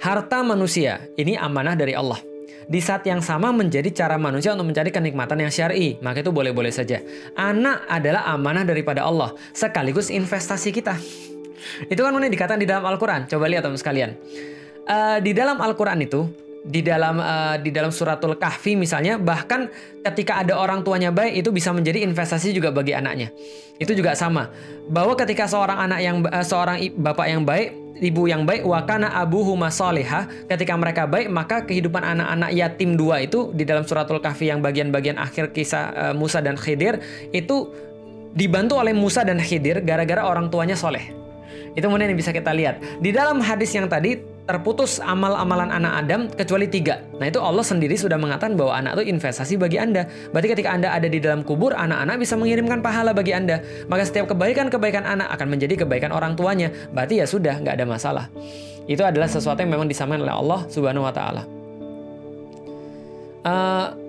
Harta 0.02 0.42
manusia 0.42 1.06
ini 1.20 1.38
amanah 1.38 1.78
dari 1.78 1.94
Allah. 1.94 2.29
Di 2.70 2.80
saat 2.82 3.02
yang 3.10 3.20
sama 3.20 3.50
menjadi 3.50 3.90
cara 3.90 4.16
manusia 4.22 4.54
untuk 4.54 4.70
mencari 4.70 4.94
kenikmatan 4.94 5.42
yang 5.42 5.50
syar'i, 5.50 5.98
maka 6.06 6.22
itu 6.22 6.30
boleh-boleh 6.30 6.70
saja. 6.70 7.02
Anak 7.34 7.86
adalah 7.90 8.30
amanah 8.30 8.62
daripada 8.62 9.06
Allah, 9.06 9.34
sekaligus 9.54 10.14
investasi 10.14 10.70
kita. 10.70 10.94
Itu 11.90 12.02
kan 12.06 12.14
mana 12.14 12.30
dikatakan 12.30 12.62
di 12.62 12.70
dalam 12.70 12.86
Al-Quran. 12.86 13.28
Coba 13.28 13.46
lihat 13.50 13.66
teman 13.66 13.80
sekalian. 13.80 14.16
Uh, 14.90 15.18
di 15.22 15.34
dalam 15.34 15.58
Al-Quran 15.62 16.02
itu, 16.02 16.49
di 16.66 16.84
dalam 16.84 17.24
uh, 17.24 17.56
di 17.56 17.72
dalam 17.72 17.90
suratul 17.90 18.36
kahfi 18.36 18.76
misalnya 18.76 19.16
bahkan 19.16 19.72
ketika 20.04 20.44
ada 20.44 20.60
orang 20.60 20.84
tuanya 20.84 21.10
baik 21.10 21.40
itu 21.40 21.50
bisa 21.56 21.72
menjadi 21.72 22.04
investasi 22.04 22.52
juga 22.52 22.70
bagi 22.70 22.92
anaknya. 22.92 23.32
Itu 23.80 23.96
juga 23.96 24.12
sama. 24.14 24.52
Bahwa 24.92 25.16
ketika 25.16 25.48
seorang 25.48 25.80
anak 25.80 26.00
yang 26.04 26.16
uh, 26.24 26.44
seorang 26.44 26.84
bapak 27.00 27.28
yang 27.32 27.48
baik 27.48 27.72
ibu 28.00 28.32
yang 28.32 28.48
baik 28.48 28.64
wakana 28.64 29.12
abu 29.12 29.44
huma 29.44 29.68
ketika 30.48 30.74
mereka 30.80 31.04
baik 31.04 31.28
maka 31.28 31.68
kehidupan 31.68 32.00
anak-anak 32.00 32.56
yatim 32.56 32.96
dua 32.96 33.24
itu 33.24 33.52
di 33.52 33.68
dalam 33.68 33.84
suratul 33.84 34.24
kahfi 34.24 34.48
yang 34.48 34.64
bagian-bagian 34.64 35.20
akhir 35.20 35.52
kisah 35.52 36.12
uh, 36.12 36.16
Musa 36.16 36.40
dan 36.40 36.56
Khidir 36.56 37.04
itu 37.36 37.72
dibantu 38.34 38.80
oleh 38.80 38.96
Musa 38.96 39.28
dan 39.28 39.40
Khidir 39.40 39.84
gara-gara 39.84 40.24
orang 40.24 40.48
tuanya 40.48 40.80
soleh. 40.80 41.12
Itu 41.78 41.86
kemudian 41.86 42.12
yang 42.12 42.20
bisa 42.20 42.34
kita 42.34 42.50
lihat. 42.52 42.82
Di 43.00 43.14
dalam 43.14 43.40
hadis 43.44 43.70
yang 43.76 43.86
tadi 43.86 44.18
terputus 44.50 44.98
amal-amalan 44.98 45.70
anak 45.70 45.94
Adam 46.02 46.22
kecuali 46.34 46.66
tiga. 46.66 47.06
Nah 47.22 47.30
itu 47.30 47.38
Allah 47.38 47.62
sendiri 47.62 47.94
sudah 47.94 48.18
mengatakan 48.18 48.58
bahwa 48.58 48.74
anak 48.74 48.98
itu 48.98 49.14
investasi 49.14 49.62
bagi 49.62 49.78
Anda. 49.78 50.10
Berarti 50.34 50.58
ketika 50.58 50.74
Anda 50.74 50.90
ada 50.90 51.06
di 51.06 51.22
dalam 51.22 51.46
kubur, 51.46 51.78
anak-anak 51.78 52.18
bisa 52.18 52.34
mengirimkan 52.34 52.82
pahala 52.82 53.14
bagi 53.14 53.38
Anda. 53.38 53.62
Maka 53.86 54.10
setiap 54.10 54.34
kebaikan-kebaikan 54.34 55.06
anak 55.06 55.30
akan 55.38 55.54
menjadi 55.54 55.86
kebaikan 55.86 56.10
orang 56.10 56.34
tuanya. 56.34 56.74
Berarti 56.90 57.22
ya 57.22 57.30
sudah, 57.30 57.62
nggak 57.62 57.78
ada 57.78 57.86
masalah. 57.86 58.26
Itu 58.90 59.06
adalah 59.06 59.30
sesuatu 59.30 59.62
yang 59.62 59.70
memang 59.70 59.86
disamakan 59.86 60.26
oleh 60.26 60.34
Allah 60.34 60.60
Subhanahu 60.66 61.06
Wa 61.06 61.14
Taala. 61.14 61.44
Uh, 63.40 64.09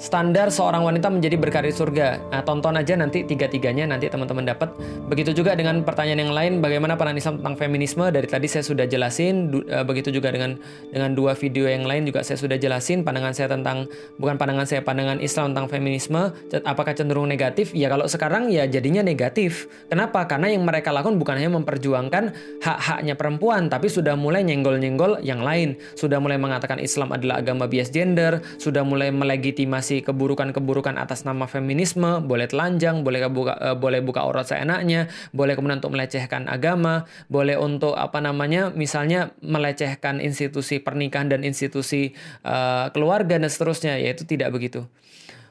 standar 0.00 0.48
seorang 0.48 0.80
wanita 0.80 1.12
menjadi 1.12 1.36
berkarir 1.36 1.76
surga. 1.76 2.32
Nah, 2.32 2.40
tonton 2.40 2.72
aja 2.72 2.96
nanti 2.96 3.20
tiga-tiganya 3.20 3.84
nanti 3.84 4.08
teman-teman 4.08 4.48
dapat. 4.48 4.72
Begitu 5.12 5.36
juga 5.36 5.52
dengan 5.52 5.84
pertanyaan 5.84 6.24
yang 6.24 6.32
lain 6.32 6.52
bagaimana 6.64 6.96
pandangan 6.96 7.20
Islam 7.20 7.34
tentang 7.44 7.56
feminisme 7.60 8.04
dari 8.08 8.24
tadi 8.24 8.48
saya 8.48 8.64
sudah 8.64 8.88
jelasin 8.88 9.52
uh, 9.68 9.84
begitu 9.84 10.08
juga 10.08 10.32
dengan 10.32 10.56
dengan 10.88 11.12
dua 11.12 11.36
video 11.36 11.68
yang 11.68 11.84
lain 11.84 12.08
juga 12.08 12.24
saya 12.24 12.40
sudah 12.40 12.56
jelasin 12.56 13.04
pandangan 13.04 13.36
saya 13.36 13.52
tentang 13.52 13.84
bukan 14.16 14.40
pandangan 14.40 14.64
saya 14.64 14.80
pandangan 14.80 15.20
Islam 15.20 15.52
tentang 15.52 15.68
feminisme 15.68 16.32
apakah 16.64 16.96
cenderung 16.96 17.28
negatif? 17.28 17.76
Ya 17.76 17.92
kalau 17.92 18.08
sekarang 18.08 18.48
ya 18.48 18.64
jadinya 18.64 19.04
negatif. 19.04 19.68
Kenapa? 19.92 20.24
Karena 20.24 20.48
yang 20.48 20.64
mereka 20.64 20.96
lakukan 20.96 21.20
bukan 21.20 21.36
hanya 21.36 21.52
memperjuangkan 21.60 22.24
hak-haknya 22.64 23.20
perempuan 23.20 23.68
tapi 23.68 23.92
sudah 23.92 24.16
mulai 24.16 24.48
nyenggol-nyenggol 24.48 25.20
yang 25.20 25.44
lain. 25.44 25.76
Sudah 25.92 26.16
mulai 26.16 26.40
mengatakan 26.40 26.80
Islam 26.80 27.12
adalah 27.12 27.44
agama 27.44 27.68
bias 27.68 27.92
gender, 27.92 28.40
sudah 28.56 28.80
mulai 28.80 29.12
melegitimasi 29.12 29.89
keburukan-keburukan 29.98 30.94
atas 30.94 31.26
nama 31.26 31.50
feminisme, 31.50 32.22
boleh 32.22 32.46
telanjang, 32.46 33.02
boleh 33.02 33.26
buka 33.26 33.58
uh, 33.58 33.74
boleh 33.74 33.98
buka 33.98 34.22
aurat 34.22 34.46
seenaknya, 34.46 35.10
boleh 35.34 35.58
kemudian 35.58 35.82
untuk 35.82 35.98
melecehkan 35.98 36.46
agama, 36.46 37.10
boleh 37.26 37.58
untuk 37.58 37.98
apa 37.98 38.22
namanya 38.22 38.70
misalnya 38.70 39.34
melecehkan 39.42 40.22
institusi 40.22 40.78
pernikahan 40.78 41.26
dan 41.26 41.42
institusi 41.42 42.14
uh, 42.46 42.94
keluarga 42.94 43.42
dan 43.42 43.50
seterusnya, 43.50 43.98
yaitu 43.98 44.22
tidak 44.22 44.54
begitu. 44.54 44.86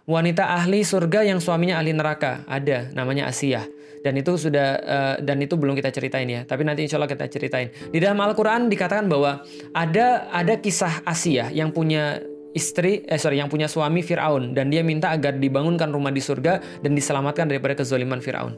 wanita 0.09 0.41
ahli 0.41 0.81
surga 0.81 1.21
yang 1.21 1.37
suaminya 1.37 1.77
ahli 1.77 1.93
neraka 1.93 2.41
ada 2.49 2.89
namanya 2.97 3.29
Asiyah 3.29 3.61
dan 3.99 4.15
itu 4.15 4.39
sudah 4.39 4.67
uh, 4.79 5.15
dan 5.19 5.37
itu 5.43 5.59
belum 5.59 5.75
kita 5.75 5.91
ceritain 5.91 6.27
ya 6.27 6.41
tapi 6.47 6.63
nanti 6.63 6.87
insya 6.87 6.97
Allah 6.97 7.11
kita 7.11 7.27
ceritain 7.27 7.69
di 7.91 7.99
dalam 7.99 8.19
Al-Quran 8.23 8.71
dikatakan 8.71 9.11
bahwa 9.11 9.43
ada 9.75 10.31
ada 10.31 10.53
kisah 10.59 11.03
Asia 11.03 11.51
yang 11.51 11.75
punya 11.75 12.23
istri 12.53 13.05
eh 13.05 13.19
sorry 13.21 13.41
yang 13.41 13.49
punya 13.51 13.69
suami 13.69 14.01
Fir'aun. 14.01 14.53
Dan 14.57 14.73
dia 14.73 14.81
minta 14.81 15.13
agar 15.13 15.37
dibangunkan 15.37 15.89
rumah 15.89 16.13
di 16.13 16.21
surga 16.21 16.81
dan 16.81 16.91
diselamatkan 16.93 17.49
daripada 17.49 17.77
kezaliman 17.77 18.19
Fir'aun. 18.19 18.55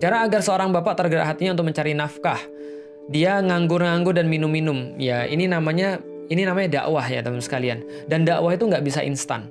Cara 0.00 0.24
agar 0.24 0.40
seorang 0.40 0.72
bapak 0.72 0.96
tergerak 0.96 1.28
hatinya 1.28 1.60
untuk 1.60 1.68
mencari 1.68 1.92
nafkah. 1.92 2.40
Dia 3.12 3.42
nganggur-nganggur 3.44 4.16
dan 4.16 4.32
minum-minum. 4.32 4.96
Ya 4.96 5.28
ini 5.28 5.44
namanya 5.44 6.00
ini 6.32 6.46
namanya 6.46 6.80
dakwah 6.80 7.04
ya 7.04 7.20
teman 7.20 7.42
sekalian. 7.44 7.84
Dan 8.08 8.24
dakwah 8.24 8.56
itu 8.56 8.64
nggak 8.64 8.86
bisa 8.86 9.04
instan. 9.04 9.50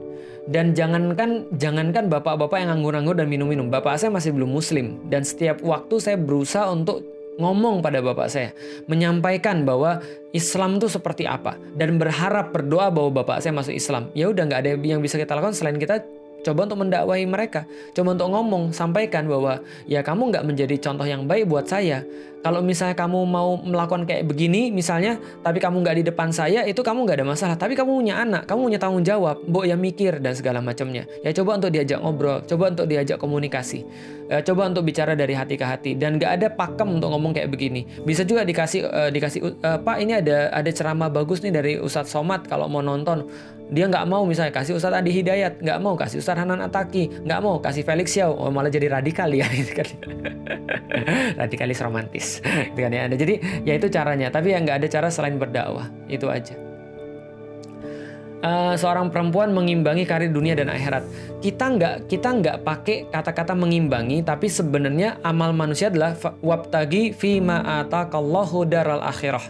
Dan 0.49 0.73
jangankan 0.73 1.45
jangankan 1.61 2.09
bapak-bapak 2.09 2.57
yang 2.57 2.73
nganggur-nganggur 2.73 3.21
dan 3.21 3.29
minum-minum, 3.29 3.69
bapak 3.69 4.01
saya 4.01 4.09
masih 4.09 4.33
belum 4.33 4.49
muslim. 4.49 4.97
Dan 5.05 5.21
setiap 5.21 5.61
waktu 5.61 6.01
saya 6.01 6.17
berusaha 6.17 6.65
untuk 6.73 7.05
ngomong 7.39 7.79
pada 7.79 8.03
bapak 8.03 8.27
saya, 8.27 8.51
menyampaikan 8.91 9.63
bahwa 9.63 10.03
Islam 10.35 10.77
itu 10.77 10.91
seperti 10.91 11.25
apa 11.25 11.55
dan 11.79 11.97
berharap 11.97 12.51
berdoa 12.51 12.91
bahwa 12.91 13.23
bapak 13.23 13.39
saya 13.39 13.55
masuk 13.55 13.73
Islam. 13.73 14.11
Ya 14.13 14.29
udah 14.29 14.43
nggak 14.45 14.59
ada 14.61 14.71
yang 14.77 14.99
bisa 14.99 15.15
kita 15.15 15.33
lakukan 15.33 15.55
selain 15.55 15.79
kita 15.79 16.03
coba 16.43 16.65
untuk 16.67 16.79
mendakwahi 16.85 17.25
mereka, 17.27 17.67
coba 17.91 18.15
untuk 18.15 18.29
ngomong, 18.31 18.63
sampaikan 18.71 19.27
bahwa 19.27 19.59
ya 19.85 19.99
kamu 20.05 20.31
nggak 20.31 20.43
menjadi 20.45 20.75
contoh 20.79 21.07
yang 21.07 21.27
baik 21.27 21.47
buat 21.47 21.67
saya. 21.67 22.03
Kalau 22.39 22.63
misalnya 22.63 22.95
kamu 22.95 23.27
mau 23.27 23.59
melakukan 23.59 24.07
kayak 24.07 24.23
begini, 24.23 24.71
misalnya, 24.71 25.19
tapi 25.43 25.59
kamu 25.59 25.83
nggak 25.83 25.95
di 25.99 26.03
depan 26.07 26.31
saya, 26.31 26.63
itu 26.63 26.79
kamu 26.79 27.03
nggak 27.03 27.19
ada 27.19 27.27
masalah. 27.27 27.55
Tapi 27.59 27.75
kamu 27.75 27.99
punya 27.99 28.15
anak, 28.15 28.47
kamu 28.47 28.71
punya 28.71 28.79
tanggung 28.79 29.03
jawab, 29.03 29.43
mbok 29.43 29.67
ya 29.67 29.75
mikir 29.75 30.23
dan 30.23 30.31
segala 30.31 30.63
macamnya. 30.63 31.03
Ya 31.19 31.35
coba 31.35 31.59
untuk 31.59 31.75
diajak 31.75 31.99
ngobrol, 31.99 32.39
coba 32.47 32.71
untuk 32.71 32.87
diajak 32.87 33.19
komunikasi, 33.19 33.83
ya, 34.31 34.39
coba 34.39 34.71
untuk 34.71 34.87
bicara 34.87 35.19
dari 35.19 35.35
hati 35.35 35.59
ke 35.59 35.67
hati 35.67 35.91
dan 35.99 36.15
nggak 36.15 36.31
ada 36.39 36.47
pakem 36.47 36.87
untuk 36.95 37.11
ngomong 37.11 37.35
kayak 37.35 37.51
begini. 37.51 37.83
Bisa 38.07 38.23
juga 38.23 38.47
dikasih 38.47 38.87
uh, 38.87 39.11
dikasih 39.11 39.59
uh, 39.59 39.83
Pak 39.83 39.97
ini 39.99 40.15
ada 40.23 40.47
ada 40.55 40.71
ceramah 40.71 41.11
bagus 41.11 41.43
nih 41.43 41.51
dari 41.51 41.73
Ustadz 41.75 42.15
Somad 42.15 42.47
kalau 42.47 42.71
mau 42.71 42.79
nonton 42.79 43.27
dia 43.69 43.85
nggak 43.85 44.05
mau 44.09 44.25
misalnya 44.25 44.49
kasih 44.49 44.75
Ustadz 44.75 44.97
Adi 44.97 45.13
Hidayat, 45.13 45.61
nggak 45.61 45.79
mau 45.79 45.93
kasih 45.93 46.17
Ustadz 46.17 46.41
Hanan 46.41 46.65
Ataki, 46.65 47.21
nggak 47.21 47.39
mau 47.39 47.61
kasih 47.61 47.85
Felix 47.85 48.09
Xiao, 48.09 48.33
oh, 48.33 48.49
malah 48.49 48.73
jadi 48.73 48.89
radikal 48.89 49.29
ya, 49.29 49.45
gitu 49.57 49.77
kan. 49.77 49.87
radikalis 51.37 51.79
romantis, 51.85 52.41
gitu 52.41 52.79
kan 52.81 52.91
ya. 52.91 53.05
Jadi 53.05 53.63
ya 53.63 53.73
itu 53.77 53.87
caranya, 53.93 54.33
tapi 54.33 54.57
ya 54.57 54.59
nggak 54.59 54.83
ada 54.83 54.87
cara 54.89 55.07
selain 55.13 55.37
berdakwah, 55.37 55.85
itu 56.09 56.25
aja. 56.25 56.57
Uh, 58.39 58.71
seorang 58.79 59.11
perempuan 59.11 59.51
mengimbangi 59.51 60.07
karir 60.07 60.31
dunia 60.31 60.55
dan 60.55 60.71
akhirat. 60.71 61.03
Kita 61.43 61.75
nggak 61.75 61.95
kita 62.07 62.29
nggak 62.39 62.57
pakai 62.63 63.11
kata-kata 63.11 63.53
mengimbangi, 63.53 64.23
tapi 64.25 64.47
sebenarnya 64.47 65.19
amal 65.21 65.51
manusia 65.51 65.91
adalah 65.91 66.15
wabtagi 66.39 67.11
fi 67.13 67.43
ma'atakallahu 67.43 68.65
daral 68.65 69.03
akhirah 69.03 69.43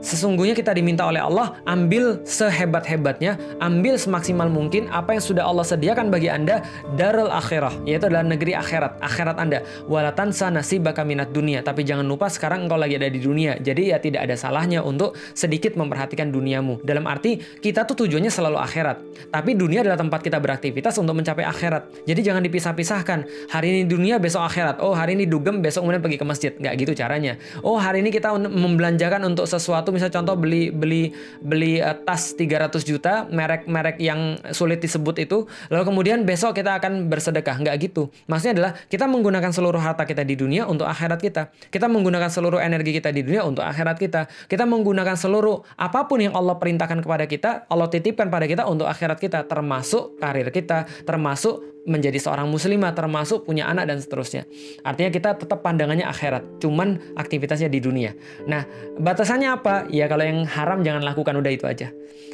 Sesungguhnya 0.00 0.56
kita 0.56 0.72
diminta 0.72 1.04
oleh 1.04 1.20
Allah 1.20 1.60
ambil 1.68 2.24
sehebat-hebatnya, 2.24 3.36
ambil 3.60 4.00
semaksimal 4.00 4.48
mungkin 4.48 4.88
apa 4.88 5.12
yang 5.12 5.24
sudah 5.24 5.44
Allah 5.44 5.64
sediakan 5.64 6.08
bagi 6.08 6.32
Anda 6.32 6.64
darul 6.96 7.28
akhirah, 7.28 7.84
yaitu 7.84 8.08
adalah 8.08 8.24
negeri 8.24 8.56
akhirat, 8.56 8.96
akhirat 9.04 9.36
Anda. 9.36 9.60
Walatan 9.84 10.32
sana 10.32 10.64
si 10.64 10.80
minat 10.80 11.30
dunia, 11.36 11.60
tapi 11.60 11.84
jangan 11.84 12.08
lupa 12.08 12.32
sekarang 12.32 12.64
engkau 12.64 12.80
lagi 12.80 12.96
ada 12.96 13.12
di 13.12 13.20
dunia. 13.20 13.60
Jadi 13.60 13.92
ya 13.92 14.00
tidak 14.00 14.24
ada 14.24 14.34
salahnya 14.40 14.80
untuk 14.80 15.12
sedikit 15.36 15.76
memperhatikan 15.76 16.32
duniamu. 16.32 16.80
Dalam 16.80 17.04
arti 17.04 17.36
kita 17.60 17.84
tuh 17.84 18.08
tujuannya 18.08 18.32
selalu 18.32 18.56
akhirat, 18.56 19.28
tapi 19.28 19.52
dunia 19.52 19.84
adalah 19.84 20.00
tempat 20.00 20.24
kita 20.24 20.40
beraktivitas 20.40 20.96
untuk 20.96 21.12
mencapai 21.12 21.44
akhirat. 21.44 22.08
Jadi 22.08 22.20
jangan 22.24 22.40
dipisah-pisahkan. 22.40 23.52
Hari 23.52 23.66
ini 23.68 23.82
dunia, 23.84 24.16
besok 24.16 24.48
akhirat. 24.48 24.80
Oh, 24.80 24.96
hari 24.96 25.12
ini 25.12 25.28
dugem, 25.28 25.60
besok 25.60 25.84
kemudian 25.84 26.00
pergi 26.00 26.16
ke 26.16 26.26
masjid. 26.26 26.52
Nggak 26.56 26.74
gitu 26.80 26.92
caranya. 26.96 27.36
Oh, 27.60 27.76
hari 27.76 28.00
ini 28.00 28.08
kita 28.08 28.32
membelanjakan 28.32 29.28
untuk 29.28 29.44
sesuatu 29.44 29.89
satu 29.90 29.98
misal 29.98 30.10
contoh 30.14 30.38
beli 30.38 30.70
beli 30.70 31.10
beli 31.42 31.82
uh, 31.82 31.98
tas 32.06 32.38
300 32.38 32.70
juta 32.86 33.26
merek-merek 33.26 33.98
yang 33.98 34.38
sulit 34.54 34.78
disebut 34.78 35.18
itu 35.18 35.50
lalu 35.66 35.82
kemudian 35.82 36.22
besok 36.22 36.54
kita 36.54 36.78
akan 36.78 37.10
bersedekah. 37.10 37.58
Nggak 37.58 37.90
gitu. 37.90 38.06
Maksudnya 38.30 38.54
adalah 38.54 38.72
kita 38.86 39.10
menggunakan 39.10 39.50
seluruh 39.50 39.82
harta 39.82 40.06
kita 40.06 40.22
di 40.22 40.38
dunia 40.38 40.70
untuk 40.70 40.86
akhirat 40.86 41.18
kita. 41.18 41.50
Kita 41.74 41.90
menggunakan 41.90 42.30
seluruh 42.30 42.62
energi 42.62 42.94
kita 42.94 43.10
di 43.10 43.26
dunia 43.26 43.42
untuk 43.42 43.66
akhirat 43.66 43.98
kita. 43.98 44.30
Kita 44.46 44.62
menggunakan 44.62 45.18
seluruh 45.18 45.66
apa 45.74 46.06
pun 46.06 46.22
yang 46.22 46.38
Allah 46.38 46.54
perintahkan 46.54 47.02
kepada 47.02 47.26
kita 47.26 47.50
Allah 47.66 47.90
titipkan 47.90 48.30
pada 48.30 48.46
kita 48.46 48.62
untuk 48.70 48.86
akhirat 48.86 49.18
kita 49.18 49.42
termasuk 49.50 50.22
karir 50.22 50.54
kita 50.54 50.86
termasuk 51.02 51.79
menjadi 51.88 52.20
seorang 52.20 52.48
muslimah 52.48 52.92
termasuk 52.92 53.48
punya 53.48 53.68
anak 53.68 53.88
dan 53.88 53.98
seterusnya. 54.00 54.44
Artinya 54.84 55.10
kita 55.12 55.36
tetap 55.40 55.64
pandangannya 55.64 56.04
akhirat, 56.04 56.60
cuman 56.60 57.16
aktivitasnya 57.16 57.72
di 57.72 57.80
dunia. 57.80 58.12
Nah, 58.44 58.64
batasannya 59.00 59.48
apa? 59.48 59.88
Ya 59.88 60.04
kalau 60.08 60.24
yang 60.24 60.44
haram 60.44 60.84
jangan 60.84 61.00
lakukan 61.04 61.34
udah 61.36 61.52
itu 61.52 61.64
aja. 61.64 61.88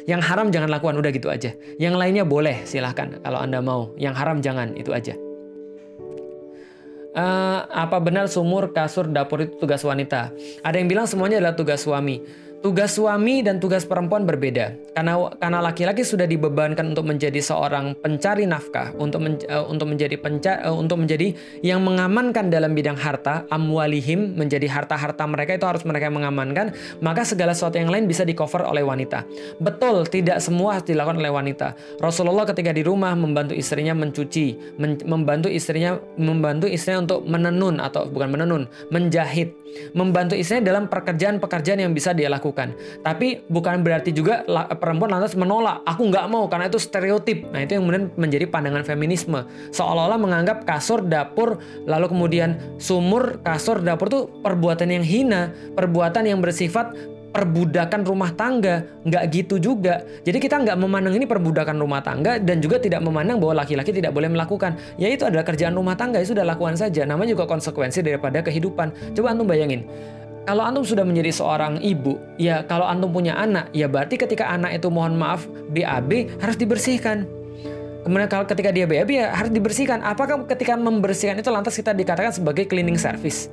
Yang 0.07 0.21
haram 0.23 0.47
jangan 0.51 0.71
lakukan 0.71 0.95
udah 0.95 1.11
gitu 1.11 1.27
aja. 1.27 1.51
Yang 1.75 1.95
lainnya 1.99 2.23
boleh 2.23 2.63
silahkan 2.63 3.19
kalau 3.19 3.43
Anda 3.43 3.59
mau. 3.59 3.91
Yang 3.99 4.15
haram 4.15 4.37
jangan 4.39 4.71
itu 4.79 4.95
aja. 4.95 5.19
Uh, 7.17 7.65
apa 7.73 7.97
benar 7.97 8.29
sumur, 8.29 8.69
kasur, 8.71 9.09
dapur 9.09 9.41
itu 9.41 9.57
tugas 9.57 9.81
wanita? 9.81 10.31
Ada 10.61 10.77
yang 10.77 10.87
bilang 10.87 11.09
semuanya 11.09 11.41
adalah 11.41 11.57
tugas 11.57 11.81
suami. 11.81 12.21
Tugas 12.57 12.97
suami 12.97 13.45
dan 13.45 13.61
tugas 13.61 13.85
perempuan 13.85 14.25
berbeda 14.25 14.73
karena 14.97 15.29
karena 15.37 15.59
laki-laki 15.61 16.01
sudah 16.01 16.25
dibebankan 16.25 16.89
untuk 16.89 17.05
menjadi 17.05 17.37
seorang 17.37 17.93
pencari 18.01 18.49
nafkah, 18.49 18.97
untuk 18.97 19.21
men, 19.21 19.37
uh, 19.45 19.61
untuk 19.69 19.93
menjadi 19.93 20.17
penca, 20.17 20.65
uh, 20.65 20.73
untuk 20.73 21.05
menjadi 21.05 21.37
yang 21.61 21.85
mengamankan 21.85 22.49
dalam 22.49 22.73
bidang 22.73 22.97
harta, 22.97 23.45
amwalihim 23.53 24.33
menjadi 24.33 24.65
harta-harta 24.65 25.21
mereka 25.29 25.53
itu 25.53 25.69
harus 25.69 25.85
mereka 25.85 26.09
mengamankan, 26.09 26.73
maka 26.97 27.21
segala 27.21 27.53
sesuatu 27.53 27.77
yang 27.77 27.93
lain 27.93 28.09
bisa 28.09 28.25
di 28.25 28.33
cover 28.33 28.65
oleh 28.65 28.81
wanita. 28.81 29.21
Betul, 29.61 30.09
tidak 30.09 30.41
semua 30.41 30.81
harus 30.81 30.89
dilakukan 30.89 31.21
oleh 31.21 31.29
wanita. 31.29 31.77
Rasulullah 32.01 32.49
ketika 32.49 32.73
di 32.73 32.81
rumah 32.81 33.13
membantu 33.13 33.53
istrinya 33.53 33.93
mencuci, 33.93 34.81
men, 34.81 34.97
membantu 35.05 35.45
istrinya 35.45 36.01
membantu 36.17 36.65
istrinya 36.65 37.05
untuk 37.05 37.21
menenun 37.21 37.77
atau 37.77 38.09
bukan 38.09 38.33
menenun, 38.33 38.65
menjahit, 38.89 39.53
membantu 39.93 40.33
istrinya 40.33 40.73
dalam 40.73 40.89
pekerjaan-pekerjaan 40.89 41.85
yang 41.85 41.93
bisa 41.93 42.17
dia 42.17 42.33
lakukan 42.33 42.46
lakukan. 42.47 42.71
Tapi 43.03 43.43
bukan 43.51 43.83
berarti 43.83 44.15
juga 44.15 44.47
perempuan 44.79 45.11
lantas 45.11 45.35
menolak, 45.35 45.83
aku 45.83 46.07
nggak 46.07 46.25
mau 46.31 46.47
karena 46.47 46.71
itu 46.71 46.79
stereotip. 46.79 47.51
Nah 47.51 47.67
itu 47.67 47.75
yang 47.75 47.83
kemudian 47.83 48.05
menjadi 48.15 48.47
pandangan 48.47 48.87
feminisme. 48.87 49.43
Seolah-olah 49.75 50.15
menganggap 50.15 50.63
kasur, 50.63 51.03
dapur, 51.03 51.59
lalu 51.83 52.07
kemudian 52.07 52.79
sumur, 52.79 53.43
kasur, 53.43 53.83
dapur 53.83 54.07
itu 54.07 54.21
perbuatan 54.39 54.87
yang 54.87 55.03
hina, 55.03 55.51
perbuatan 55.75 56.23
yang 56.23 56.39
bersifat 56.39 56.95
perbudakan 57.27 58.07
rumah 58.07 58.31
tangga. 58.33 58.87
Nggak 59.03 59.23
gitu 59.35 59.59
juga. 59.59 60.01
Jadi 60.23 60.39
kita 60.39 60.63
nggak 60.63 60.79
memandang 60.79 61.13
ini 61.19 61.27
perbudakan 61.27 61.75
rumah 61.75 61.99
tangga 61.99 62.39
dan 62.39 62.63
juga 62.63 62.79
tidak 62.79 63.03
memandang 63.03 63.37
bahwa 63.37 63.61
laki-laki 63.61 63.91
tidak 63.91 64.15
boleh 64.15 64.31
melakukan. 64.31 64.79
Ya 64.95 65.11
itu 65.11 65.27
adalah 65.27 65.43
kerjaan 65.43 65.75
rumah 65.75 65.99
tangga. 65.99 66.23
Ya 66.23 66.25
sudah 66.25 66.47
lakukan 66.47 66.79
saja. 66.79 67.03
Namanya 67.03 67.35
juga 67.35 67.45
konsekuensi 67.45 67.99
daripada 68.01 68.39
kehidupan. 68.41 69.13
Coba 69.13 69.35
antum 69.35 69.45
bayangin 69.45 69.85
kalau 70.47 70.63
antum 70.63 70.87
sudah 70.87 71.03
menjadi 71.03 71.35
seorang 71.35 71.83
ibu, 71.83 72.15
ya 72.39 72.63
kalau 72.63 72.87
antum 72.87 73.11
punya 73.11 73.35
anak, 73.35 73.67
ya 73.75 73.91
berarti 73.91 74.15
ketika 74.15 74.47
anak 74.47 74.79
itu 74.79 74.87
mohon 74.87 75.19
maaf 75.19 75.43
BAB 75.75 76.39
harus 76.39 76.55
dibersihkan. 76.55 77.27
Kemudian 78.07 78.31
kalau 78.31 78.47
ketika 78.47 78.71
dia 78.71 78.87
BAB 78.87 79.11
ya 79.11 79.35
harus 79.35 79.51
dibersihkan. 79.51 79.99
Apakah 79.99 80.47
ketika 80.47 80.79
membersihkan 80.79 81.43
itu 81.43 81.51
lantas 81.51 81.75
kita 81.75 81.91
dikatakan 81.91 82.31
sebagai 82.31 82.63
cleaning 82.63 82.95
service? 82.95 83.51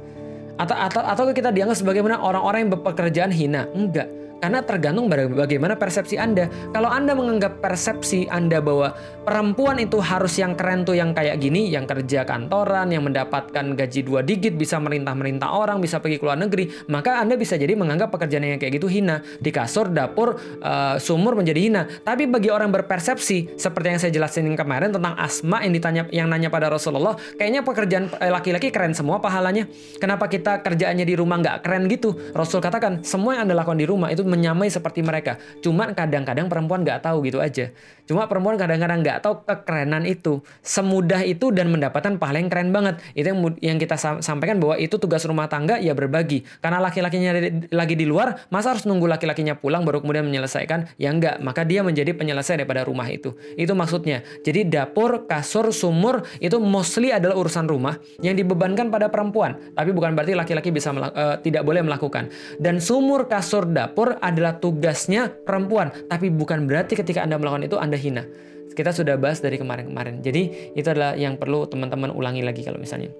Atau 0.54 0.78
atau 0.78 1.02
atau 1.02 1.22
kita 1.34 1.50
dianggap 1.50 1.82
sebagai 1.82 2.06
orang-orang 2.06 2.62
yang 2.62 2.70
berpekerjaan 2.78 3.34
hina? 3.34 3.66
Enggak 3.74 4.23
karena 4.44 4.60
tergantung 4.60 5.08
bagaimana 5.08 5.72
persepsi 5.72 6.20
Anda. 6.20 6.52
Kalau 6.76 6.92
Anda 6.92 7.16
menganggap 7.16 7.64
persepsi 7.64 8.28
Anda 8.28 8.60
bahwa 8.60 8.92
perempuan 9.24 9.80
itu 9.80 9.96
harus 10.04 10.36
yang 10.36 10.52
keren 10.52 10.84
tuh 10.84 11.00
yang 11.00 11.16
kayak 11.16 11.40
gini, 11.40 11.72
yang 11.72 11.88
kerja 11.88 12.28
kantoran, 12.28 12.92
yang 12.92 13.08
mendapatkan 13.08 13.72
gaji 13.72 14.04
dua 14.04 14.20
digit, 14.20 14.52
bisa 14.52 14.76
merintah-merintah 14.76 15.48
orang, 15.48 15.80
bisa 15.80 15.96
pergi 15.96 16.20
ke 16.20 16.28
luar 16.28 16.36
negeri, 16.36 16.68
maka 16.92 17.24
Anda 17.24 17.40
bisa 17.40 17.56
jadi 17.56 17.72
menganggap 17.72 18.12
pekerjaan 18.12 18.44
yang 18.44 18.60
kayak 18.60 18.76
gitu 18.76 18.84
hina. 18.84 19.24
Di 19.40 19.48
kasur, 19.48 19.88
dapur, 19.88 20.36
uh, 20.60 21.00
sumur 21.00 21.40
menjadi 21.40 21.60
hina. 21.64 21.82
Tapi 22.04 22.28
bagi 22.28 22.52
orang 22.52 22.68
berpersepsi, 22.68 23.56
seperti 23.56 23.96
yang 23.96 24.00
saya 24.04 24.12
jelasin 24.12 24.44
kemarin 24.52 24.92
tentang 24.92 25.16
asma 25.16 25.64
yang 25.64 25.72
ditanya 25.72 26.02
yang 26.12 26.28
nanya 26.28 26.52
pada 26.52 26.68
Rasulullah, 26.68 27.16
kayaknya 27.40 27.64
pekerjaan 27.64 28.12
eh, 28.20 28.28
laki-laki 28.28 28.68
keren 28.68 28.92
semua 28.92 29.24
pahalanya. 29.24 29.64
Kenapa 29.96 30.28
kita 30.28 30.60
kerjaannya 30.60 31.08
di 31.08 31.16
rumah 31.16 31.40
nggak 31.40 31.64
keren 31.64 31.88
gitu? 31.88 32.12
Rasul 32.36 32.60
katakan, 32.60 33.00
semua 33.00 33.40
yang 33.40 33.48
Anda 33.48 33.64
lakukan 33.64 33.80
di 33.80 33.88
rumah 33.88 34.12
itu 34.12 34.20
menyamai 34.34 34.66
seperti 34.66 35.06
mereka. 35.06 35.38
Cuma 35.62 35.86
kadang-kadang 35.94 36.50
perempuan 36.50 36.82
nggak 36.82 37.06
tahu 37.06 37.22
gitu 37.30 37.38
aja. 37.38 37.70
Cuma 38.04 38.26
perempuan 38.26 38.58
kadang-kadang 38.58 39.00
nggak 39.00 39.18
tahu 39.22 39.46
kekerenan 39.46 40.04
itu. 40.04 40.42
Semudah 40.60 41.22
itu 41.22 41.54
dan 41.54 41.70
mendapatkan 41.70 42.18
pahala 42.18 42.42
yang 42.42 42.50
keren 42.50 42.74
banget. 42.74 43.00
Itu 43.14 43.30
yang, 43.30 43.38
yang 43.62 43.78
kita 43.78 43.96
sampaikan 44.20 44.58
bahwa 44.58 44.76
itu 44.76 44.98
tugas 44.98 45.22
rumah 45.24 45.46
tangga 45.46 45.78
ya 45.78 45.94
berbagi. 45.96 46.42
Karena 46.58 46.82
laki-lakinya 46.82 47.32
lagi 47.72 47.94
di 47.94 48.04
luar, 48.04 48.50
masa 48.52 48.74
harus 48.76 48.84
nunggu 48.84 49.06
laki-lakinya 49.08 49.56
pulang 49.56 49.86
baru 49.86 50.02
kemudian 50.02 50.26
menyelesaikan? 50.26 50.98
Ya 51.00 51.14
enggak, 51.14 51.40
maka 51.40 51.64
dia 51.64 51.80
menjadi 51.80 52.12
penyelesai 52.12 52.60
daripada 52.60 52.84
rumah 52.84 53.08
itu. 53.08 53.32
Itu 53.54 53.72
maksudnya. 53.72 54.20
Jadi 54.44 54.68
dapur, 54.68 55.24
kasur, 55.24 55.72
sumur 55.72 56.26
itu 56.42 56.60
mostly 56.60 57.14
adalah 57.14 57.40
urusan 57.40 57.64
rumah 57.64 57.96
yang 58.20 58.36
dibebankan 58.36 58.92
pada 58.92 59.08
perempuan. 59.08 59.56
Tapi 59.72 59.90
bukan 59.96 60.12
berarti 60.12 60.36
laki-laki 60.36 60.68
bisa 60.74 60.92
uh, 60.92 61.40
tidak 61.40 61.64
boleh 61.64 61.80
melakukan. 61.80 62.28
Dan 62.60 62.84
sumur, 62.84 63.30
kasur, 63.30 63.64
dapur 63.64 64.20
adalah 64.24 64.56
tugasnya 64.56 65.28
perempuan. 65.28 65.92
Tapi 66.08 66.32
bukan 66.32 66.64
berarti 66.64 66.96
ketika 66.96 67.20
Anda 67.20 67.36
melakukan 67.36 67.68
itu 67.68 67.76
Anda 67.76 68.00
hina. 68.00 68.24
Kita 68.72 68.90
sudah 68.90 69.20
bahas 69.20 69.38
dari 69.38 69.60
kemarin-kemarin. 69.60 70.24
Jadi 70.24 70.72
itu 70.74 70.88
adalah 70.88 71.14
yang 71.14 71.36
perlu 71.36 71.68
teman-teman 71.68 72.10
ulangi 72.10 72.42
lagi 72.42 72.64
kalau 72.64 72.80
misalnya. 72.80 73.12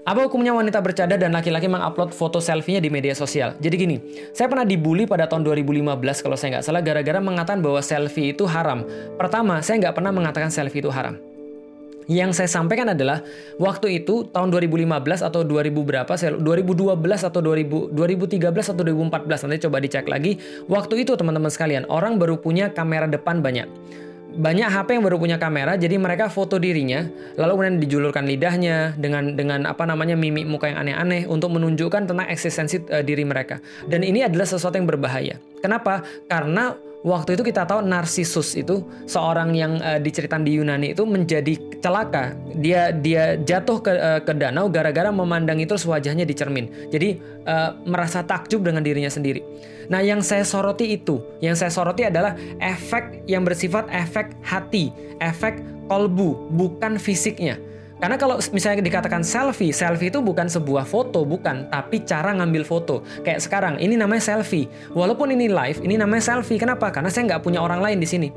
Apa 0.00 0.26
hukumnya 0.26 0.56
wanita 0.56 0.80
bercadar 0.80 1.20
dan 1.20 1.36
laki-laki 1.36 1.68
mengupload 1.68 2.16
foto 2.16 2.40
selfie-nya 2.40 2.80
di 2.80 2.88
media 2.88 3.12
sosial? 3.12 3.52
Jadi 3.60 3.74
gini, 3.76 3.96
saya 4.32 4.48
pernah 4.48 4.64
dibully 4.64 5.04
pada 5.04 5.28
tahun 5.28 5.44
2015 5.44 6.24
kalau 6.24 6.36
saya 6.40 6.56
nggak 6.56 6.64
salah 6.64 6.80
gara-gara 6.80 7.20
mengatakan 7.20 7.60
bahwa 7.60 7.84
selfie 7.84 8.32
itu 8.32 8.48
haram. 8.48 8.82
Pertama, 9.20 9.60
saya 9.60 9.76
nggak 9.86 9.94
pernah 10.00 10.12
mengatakan 10.14 10.48
selfie 10.48 10.80
itu 10.80 10.88
haram. 10.88 11.20
Yang 12.10 12.42
saya 12.42 12.50
sampaikan 12.50 12.90
adalah 12.90 13.22
waktu 13.62 14.02
itu 14.02 14.26
tahun 14.34 14.50
2015 14.50 15.22
atau 15.22 15.46
2000 15.46 15.70
berapa, 15.70 16.10
2012 16.10 17.22
atau 17.22 17.38
2000, 17.38 17.94
2013 17.94 18.74
atau 18.74 18.82
2014 18.82 19.46
nanti 19.46 19.62
coba 19.70 19.78
dicek 19.78 20.10
lagi. 20.10 20.42
Waktu 20.66 21.06
itu 21.06 21.14
teman-teman 21.14 21.54
sekalian, 21.54 21.86
orang 21.86 22.18
baru 22.18 22.42
punya 22.42 22.74
kamera 22.74 23.06
depan 23.06 23.38
banyak 23.38 23.70
banyak 24.30 24.68
HP 24.70 24.94
yang 24.94 25.02
baru 25.02 25.18
punya 25.18 25.36
kamera, 25.42 25.74
jadi 25.74 25.98
mereka 25.98 26.30
foto 26.30 26.54
dirinya, 26.54 27.02
lalu 27.34 27.50
kemudian 27.58 27.76
dijulurkan 27.82 28.24
lidahnya 28.30 28.94
dengan 28.94 29.34
dengan 29.34 29.66
apa 29.66 29.82
namanya 29.82 30.14
mimik 30.14 30.46
muka 30.46 30.70
yang 30.70 30.86
aneh-aneh 30.86 31.26
untuk 31.26 31.50
menunjukkan 31.50 32.06
tentang 32.06 32.26
eksistensi 32.30 32.78
uh, 32.94 33.02
diri 33.02 33.26
mereka. 33.26 33.58
Dan 33.90 34.06
ini 34.06 34.22
adalah 34.22 34.46
sesuatu 34.46 34.78
yang 34.78 34.86
berbahaya. 34.86 35.42
Kenapa? 35.58 36.06
Karena 36.30 36.78
Waktu 37.00 37.40
itu 37.40 37.48
kita 37.48 37.64
tahu 37.64 37.80
Narsisus 37.80 38.52
itu 38.60 38.84
seorang 39.08 39.56
yang 39.56 39.80
uh, 39.80 39.96
diceritakan 39.96 40.44
di 40.44 40.60
Yunani 40.60 40.92
itu 40.92 41.08
menjadi 41.08 41.56
celaka. 41.80 42.36
Dia 42.60 42.92
dia 42.92 43.40
jatuh 43.40 43.80
ke 43.80 43.92
uh, 43.96 44.20
ke 44.20 44.36
danau 44.36 44.68
gara-gara 44.68 45.08
memandang 45.08 45.56
itu 45.64 45.72
wajahnya 45.88 46.28
di 46.28 46.36
cermin. 46.36 46.68
Jadi 46.92 47.16
uh, 47.48 47.72
merasa 47.88 48.20
takjub 48.20 48.60
dengan 48.60 48.84
dirinya 48.84 49.08
sendiri. 49.08 49.40
Nah, 49.90 50.04
yang 50.04 50.20
saya 50.20 50.44
soroti 50.46 50.94
itu, 50.94 51.18
yang 51.42 51.56
saya 51.56 51.72
soroti 51.72 52.06
adalah 52.06 52.36
efek 52.60 53.24
yang 53.26 53.42
bersifat 53.42 53.88
efek 53.90 54.36
hati, 54.44 54.92
efek 55.18 55.58
kolbu, 55.88 56.52
bukan 56.52 57.00
fisiknya. 57.00 57.58
Karena 58.00 58.16
kalau 58.16 58.40
misalnya 58.56 58.80
dikatakan 58.80 59.20
selfie, 59.20 59.76
selfie 59.76 60.08
itu 60.08 60.24
bukan 60.24 60.48
sebuah 60.48 60.88
foto, 60.88 61.20
bukan, 61.28 61.68
tapi 61.68 62.00
cara 62.08 62.32
ngambil 62.32 62.64
foto. 62.64 63.04
Kayak 63.20 63.44
sekarang, 63.44 63.74
ini 63.76 63.92
namanya 64.00 64.24
selfie. 64.24 64.72
Walaupun 64.96 65.36
ini 65.36 65.52
live, 65.52 65.84
ini 65.84 66.00
namanya 66.00 66.24
selfie. 66.24 66.56
Kenapa? 66.56 66.88
Karena 66.88 67.12
saya 67.12 67.28
nggak 67.28 67.44
punya 67.44 67.60
orang 67.60 67.84
lain 67.84 68.00
di 68.00 68.08
sini. 68.08 68.28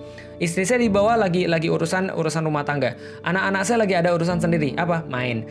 Istri 0.44 0.64
saya 0.68 0.80
dibawa 0.84 1.16
lagi 1.16 1.48
lagi 1.48 1.72
urusan 1.72 2.12
urusan 2.12 2.44
rumah 2.44 2.68
tangga. 2.68 3.00
Anak-anak 3.24 3.64
saya 3.64 3.78
lagi 3.88 3.96
ada 3.96 4.12
urusan 4.12 4.44
sendiri. 4.44 4.76
Apa? 4.76 5.08
Main. 5.08 5.48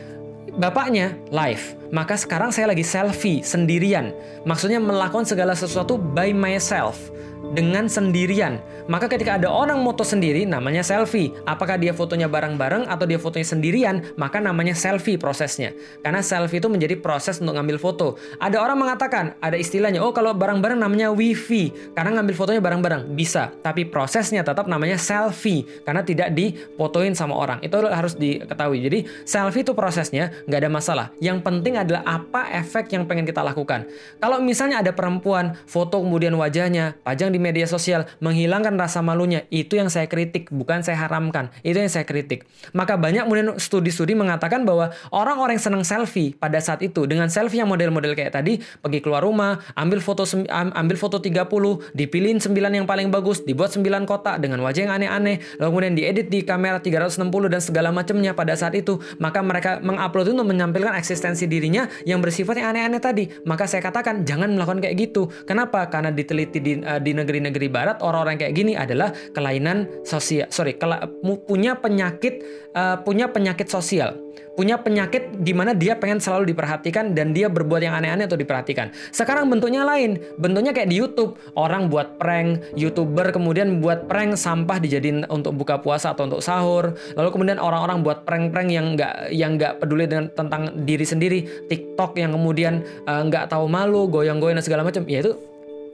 Bapaknya 0.53 1.17
live, 1.33 1.73
maka 1.89 2.13
sekarang 2.13 2.53
saya 2.53 2.69
lagi 2.69 2.85
selfie 2.85 3.41
sendirian. 3.41 4.13
Maksudnya 4.45 4.77
melakukan 4.77 5.25
segala 5.25 5.57
sesuatu 5.57 5.97
by 5.97 6.29
myself 6.29 7.09
dengan 7.53 7.85
sendirian. 7.85 8.57
Maka 8.89 9.07
ketika 9.07 9.37
ada 9.39 9.47
orang 9.47 9.79
moto 9.79 10.01
sendiri 10.01 10.43
namanya 10.43 10.81
selfie. 10.83 11.31
Apakah 11.45 11.77
dia 11.79 11.93
fotonya 11.93 12.27
bareng-bareng 12.27 12.89
atau 12.89 13.05
dia 13.07 13.21
fotonya 13.21 13.47
sendirian, 13.47 13.95
maka 14.17 14.41
namanya 14.41 14.73
selfie 14.75 15.15
prosesnya. 15.15 15.71
Karena 16.01 16.19
selfie 16.19 16.59
itu 16.59 16.67
menjadi 16.67 16.97
proses 16.99 17.39
untuk 17.39 17.55
ngambil 17.55 17.77
foto. 17.79 18.17
Ada 18.41 18.59
orang 18.59 18.81
mengatakan, 18.81 19.37
ada 19.39 19.55
istilahnya, 19.55 20.01
oh 20.01 20.11
kalau 20.11 20.33
bareng-bareng 20.33 20.81
namanya 20.81 21.13
wifi, 21.13 21.71
karena 21.93 22.19
ngambil 22.19 22.35
fotonya 22.35 22.59
bareng-bareng. 22.59 23.13
Bisa, 23.13 23.53
tapi 23.61 23.85
prosesnya 23.87 24.41
tetap 24.41 24.65
namanya 24.65 24.97
selfie, 24.97 25.63
karena 25.85 26.01
tidak 26.01 26.33
difotoin 26.33 27.13
sama 27.13 27.37
orang. 27.37 27.61
Itu 27.61 27.79
harus 27.85 28.17
diketahui. 28.17 28.83
Jadi 28.83 28.99
selfie 29.23 29.63
itu 29.63 29.71
prosesnya 29.77 30.33
nggak 30.49 30.59
ada 30.59 30.71
masalah. 30.71 31.07
Yang 31.21 31.45
penting 31.45 31.77
adalah 31.79 32.01
apa 32.03 32.49
efek 32.57 32.91
yang 32.91 33.05
pengen 33.05 33.23
kita 33.23 33.45
lakukan. 33.45 33.85
Kalau 34.17 34.41
misalnya 34.41 34.81
ada 34.81 34.91
perempuan, 34.91 35.55
foto 35.69 36.01
kemudian 36.01 36.33
wajahnya, 36.35 36.97
pajang 37.05 37.31
di 37.31 37.42
media 37.43 37.67
sosial, 37.67 38.07
menghilangkan 38.23 38.79
rasa 38.79 39.03
malunya, 39.03 39.43
itu 39.51 39.75
yang 39.75 39.91
saya 39.91 40.07
kritik, 40.07 40.47
bukan 40.47 40.79
saya 40.79 40.95
haramkan. 41.03 41.51
Itu 41.59 41.83
yang 41.83 41.91
saya 41.91 42.07
kritik. 42.07 42.47
Maka 42.71 42.95
banyak 42.95 43.27
kemudian 43.27 43.59
studi-studi 43.59 44.15
mengatakan 44.15 44.63
bahwa 44.63 44.95
orang-orang 45.11 45.59
yang 45.59 45.65
senang 45.67 45.83
selfie 45.83 46.31
pada 46.39 46.63
saat 46.63 46.79
itu, 46.79 47.03
dengan 47.03 47.27
selfie 47.27 47.59
yang 47.59 47.67
model-model 47.67 48.15
kayak 48.15 48.39
tadi, 48.39 48.63
pergi 48.79 49.03
keluar 49.03 49.27
rumah, 49.27 49.59
ambil 49.75 49.99
foto 49.99 50.23
ambil 50.49 50.95
foto 50.95 51.19
30, 51.19 51.91
dipilihin 51.91 52.39
9 52.39 52.55
yang 52.71 52.87
paling 52.87 53.11
bagus, 53.11 53.43
dibuat 53.43 53.75
9 53.75 54.07
kotak 54.07 54.39
dengan 54.39 54.63
wajah 54.63 54.87
yang 54.87 54.93
aneh-aneh, 54.95 55.43
lalu 55.59 55.69
kemudian 55.73 55.93
diedit 55.99 56.27
di 56.31 56.45
kamera 56.47 56.79
360 56.79 57.51
dan 57.51 57.61
segala 57.61 57.89
macamnya 57.91 58.31
pada 58.31 58.55
saat 58.55 58.77
itu, 58.77 59.03
maka 59.19 59.43
mereka 59.43 59.83
mengupload 59.83 60.37
untuk 60.37 60.47
menampilkan 60.53 60.93
eksistensi 60.95 61.49
dirinya 61.49 61.89
yang 62.07 62.21
bersifat 62.21 62.61
yang 62.61 62.77
aneh-aneh 62.77 63.01
tadi. 63.01 63.25
Maka 63.43 63.65
saya 63.65 63.81
katakan 63.81 64.23
jangan 64.23 64.53
melakukan 64.53 64.79
kayak 64.85 64.95
gitu. 64.95 65.27
Kenapa? 65.49 65.89
Karena 65.89 66.13
diteliti 66.13 66.59
di, 66.61 66.79
uh, 66.79 67.01
di 67.01 67.11
negeri-negeri 67.33 67.67
barat 67.73 67.97
orang-orang 68.05 68.37
kayak 68.37 68.53
gini 68.53 68.77
adalah 68.77 69.09
kelainan 69.33 69.89
sosial 70.05 70.45
sorry 70.53 70.77
kela, 70.77 71.09
punya 71.49 71.73
penyakit 71.73 72.45
uh, 72.77 73.01
punya 73.01 73.33
penyakit 73.33 73.65
sosial 73.65 74.13
punya 74.53 74.77
penyakit 74.77 75.33
di 75.41 75.53
mana 75.53 75.73
dia 75.73 75.97
pengen 75.97 76.21
selalu 76.21 76.53
diperhatikan 76.53 77.17
dan 77.17 77.33
dia 77.33 77.49
berbuat 77.49 77.81
yang 77.81 77.97
aneh-aneh 77.97 78.29
atau 78.29 78.37
diperhatikan. 78.37 78.93
Sekarang 79.09 79.49
bentuknya 79.49 79.81
lain, 79.81 80.21
bentuknya 80.37 80.71
kayak 80.73 80.93
di 80.93 80.97
YouTube. 81.01 81.37
Orang 81.57 81.89
buat 81.89 82.21
prank, 82.21 82.61
YouTuber 82.77 83.33
kemudian 83.33 83.81
buat 83.81 84.05
prank 84.05 84.37
sampah 84.37 84.77
dijadiin 84.77 85.25
untuk 85.29 85.57
buka 85.57 85.81
puasa 85.81 86.13
atau 86.13 86.29
untuk 86.29 86.41
sahur. 86.45 86.93
Lalu 87.17 87.29
kemudian 87.33 87.57
orang-orang 87.57 88.05
buat 88.05 88.25
prank-prank 88.29 88.69
yang 88.69 88.93
nggak 88.93 89.33
yang 89.33 89.57
nggak 89.57 89.81
peduli 89.81 90.05
dengan 90.05 90.29
tentang 90.33 90.85
diri 90.85 91.05
sendiri. 91.05 91.39
TikTok 91.65 92.17
yang 92.21 92.37
kemudian 92.37 92.85
eh, 92.85 93.21
nggak 93.25 93.49
uh, 93.49 93.57
tahu 93.57 93.65
malu, 93.65 94.05
goyang-goyang 94.05 94.61
dan 94.61 94.65
segala 94.65 94.85
macam. 94.85 95.01
Ya 95.09 95.25
itu 95.25 95.33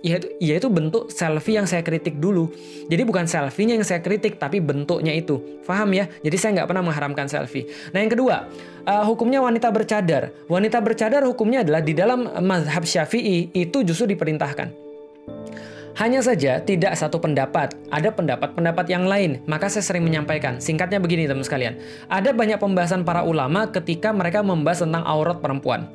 ya 0.03 0.55
itu, 0.55 0.67
bentuk 0.71 1.12
selfie 1.12 1.59
yang 1.59 1.67
saya 1.67 1.83
kritik 1.83 2.17
dulu. 2.17 2.51
Jadi 2.88 3.01
bukan 3.03 3.27
selfie-nya 3.27 3.79
yang 3.79 3.88
saya 3.88 3.99
kritik, 3.99 4.39
tapi 4.39 4.63
bentuknya 4.63 5.12
itu. 5.12 5.62
Paham 5.67 5.91
ya? 5.93 6.07
Jadi 6.23 6.35
saya 6.39 6.51
nggak 6.62 6.67
pernah 6.71 6.83
mengharamkan 6.83 7.27
selfie. 7.27 7.67
Nah 7.91 7.99
yang 8.01 8.12
kedua, 8.12 8.47
uh, 8.88 9.03
hukumnya 9.05 9.43
wanita 9.43 9.69
bercadar. 9.69 10.31
Wanita 10.47 10.79
bercadar 10.79 11.21
hukumnya 11.27 11.62
adalah 11.62 11.81
di 11.83 11.93
dalam 11.93 12.25
mazhab 12.43 12.88
syafi'i 12.88 13.51
itu 13.53 13.83
justru 13.83 14.15
diperintahkan. 14.15 14.89
Hanya 15.99 16.23
saja 16.23 16.63
tidak 16.63 16.95
satu 16.95 17.19
pendapat, 17.19 17.75
ada 17.91 18.07
pendapat-pendapat 18.07 18.88
yang 18.88 19.03
lain. 19.03 19.43
Maka 19.43 19.67
saya 19.67 19.83
sering 19.83 20.07
menyampaikan, 20.07 20.63
singkatnya 20.63 20.95
begini 20.95 21.27
teman 21.27 21.43
sekalian. 21.43 21.75
Ada 22.07 22.31
banyak 22.31 22.55
pembahasan 22.55 23.03
para 23.03 23.27
ulama 23.27 23.67
ketika 23.67 24.15
mereka 24.15 24.39
membahas 24.39 24.88
tentang 24.88 25.03
aurat 25.03 25.43
perempuan. 25.43 25.91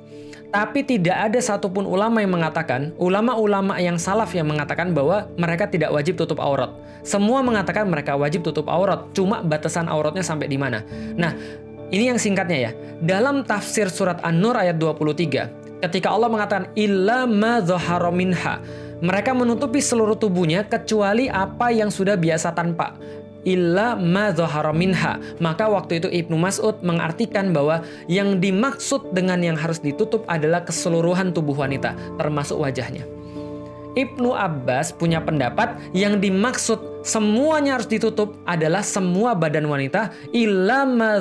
Tapi 0.54 0.86
tidak 0.86 1.18
ada 1.18 1.40
satupun 1.42 1.82
ulama 1.82 2.22
yang 2.22 2.30
mengatakan, 2.30 2.94
ulama-ulama 2.94 3.74
yang 3.82 3.98
salaf 3.98 4.30
yang 4.38 4.46
mengatakan 4.46 4.94
bahwa 4.94 5.26
mereka 5.34 5.66
tidak 5.66 5.90
wajib 5.90 6.14
tutup 6.14 6.38
aurat. 6.38 6.70
Semua 7.02 7.42
mengatakan 7.42 7.90
mereka 7.90 8.14
wajib 8.14 8.46
tutup 8.46 8.70
aurat, 8.70 9.02
cuma 9.18 9.42
batasan 9.42 9.90
auratnya 9.90 10.22
sampai 10.22 10.46
di 10.46 10.54
mana. 10.54 10.86
Nah, 11.18 11.34
ini 11.90 12.06
yang 12.06 12.22
singkatnya 12.22 12.70
ya. 12.70 12.72
Dalam 13.02 13.42
tafsir 13.42 13.90
surat 13.90 14.22
An-Nur 14.22 14.54
ayat 14.54 14.78
23, 14.78 15.82
ketika 15.90 16.14
Allah 16.14 16.30
mengatakan 16.30 16.70
illa 16.78 17.26
ma 17.26 17.58
minha, 18.14 18.62
mereka 19.02 19.34
menutupi 19.34 19.82
seluruh 19.82 20.14
tubuhnya 20.14 20.62
kecuali 20.70 21.26
apa 21.26 21.74
yang 21.74 21.90
sudah 21.90 22.14
biasa 22.14 22.54
tanpa 22.54 22.94
illa 23.44 23.94
ma 23.94 24.32
minha. 24.72 25.20
Maka 25.38 25.68
waktu 25.68 26.02
itu 26.02 26.08
Ibnu 26.08 26.36
Mas'ud 26.36 26.80
mengartikan 26.80 27.52
bahwa 27.52 27.84
yang 28.10 28.40
dimaksud 28.40 29.12
dengan 29.12 29.40
yang 29.44 29.56
harus 29.56 29.78
ditutup 29.78 30.24
adalah 30.26 30.64
keseluruhan 30.64 31.30
tubuh 31.32 31.54
wanita, 31.54 31.94
termasuk 32.16 32.58
wajahnya. 32.58 33.04
Ibnu 33.94 34.34
Abbas 34.34 34.90
punya 34.90 35.22
pendapat 35.22 35.78
yang 35.94 36.18
dimaksud 36.18 36.93
semuanya 37.04 37.76
harus 37.76 37.86
ditutup 37.86 38.40
adalah 38.48 38.80
semua 38.80 39.36
badan 39.36 39.68
wanita 39.68 40.10
ilama 40.32 41.20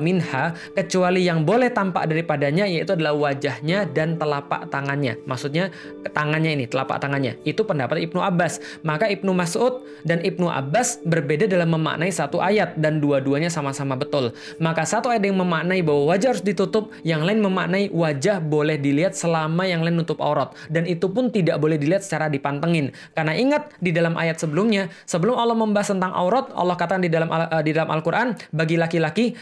minha 0.00 0.56
kecuali 0.72 1.28
yang 1.28 1.44
boleh 1.44 1.68
tampak 1.68 2.08
daripadanya 2.08 2.64
yaitu 2.64 2.96
adalah 2.96 3.14
wajahnya 3.14 3.84
dan 3.92 4.16
telapak 4.16 4.66
tangannya. 4.72 5.20
Maksudnya 5.28 5.70
tangannya 6.10 6.56
ini, 6.56 6.64
telapak 6.64 6.98
tangannya. 6.98 7.36
Itu 7.44 7.68
pendapat 7.68 8.00
Ibnu 8.08 8.18
Abbas. 8.24 8.80
Maka 8.82 9.06
Ibnu 9.12 9.30
Mas'ud 9.36 9.84
dan 10.02 10.24
Ibnu 10.24 10.48
Abbas 10.48 11.04
berbeda 11.04 11.44
dalam 11.44 11.76
memaknai 11.76 12.08
satu 12.08 12.40
ayat 12.40 12.80
dan 12.80 12.98
dua-duanya 12.98 13.52
sama-sama 13.52 13.94
betul. 13.94 14.32
Maka 14.58 14.88
satu 14.88 15.12
ayat 15.12 15.28
yang 15.28 15.36
memaknai 15.38 15.84
bahwa 15.84 16.16
wajah 16.16 16.32
harus 16.32 16.44
ditutup, 16.44 16.90
yang 17.04 17.22
lain 17.22 17.44
memaknai 17.44 17.92
wajah 17.92 18.40
boleh 18.40 18.80
dilihat 18.80 19.12
selama 19.12 19.68
yang 19.68 19.84
lain 19.84 20.00
nutup 20.00 20.18
aurat 20.24 20.56
dan 20.72 20.88
itu 20.88 21.10
pun 21.10 21.28
tidak 21.28 21.60
boleh 21.60 21.76
dilihat 21.76 22.00
secara 22.00 22.32
dipantengin. 22.32 22.94
Karena 23.12 23.36
ingat 23.36 23.76
di 23.82 23.92
dalam 23.92 24.16
ayat 24.16 24.40
sebelumnya 24.40 24.88
Sebelum 25.18 25.34
Allah 25.34 25.58
membahas 25.58 25.90
tentang 25.90 26.14
aurat, 26.14 26.46
Allah 26.54 26.78
katakan 26.78 27.02
di 27.02 27.10
dalam 27.10 27.26
uh, 27.26 27.58
di 27.58 27.74
dalam 27.74 27.90
Al-Qur'an 27.90 28.38
bagi 28.54 28.78
laki-laki 28.78 29.34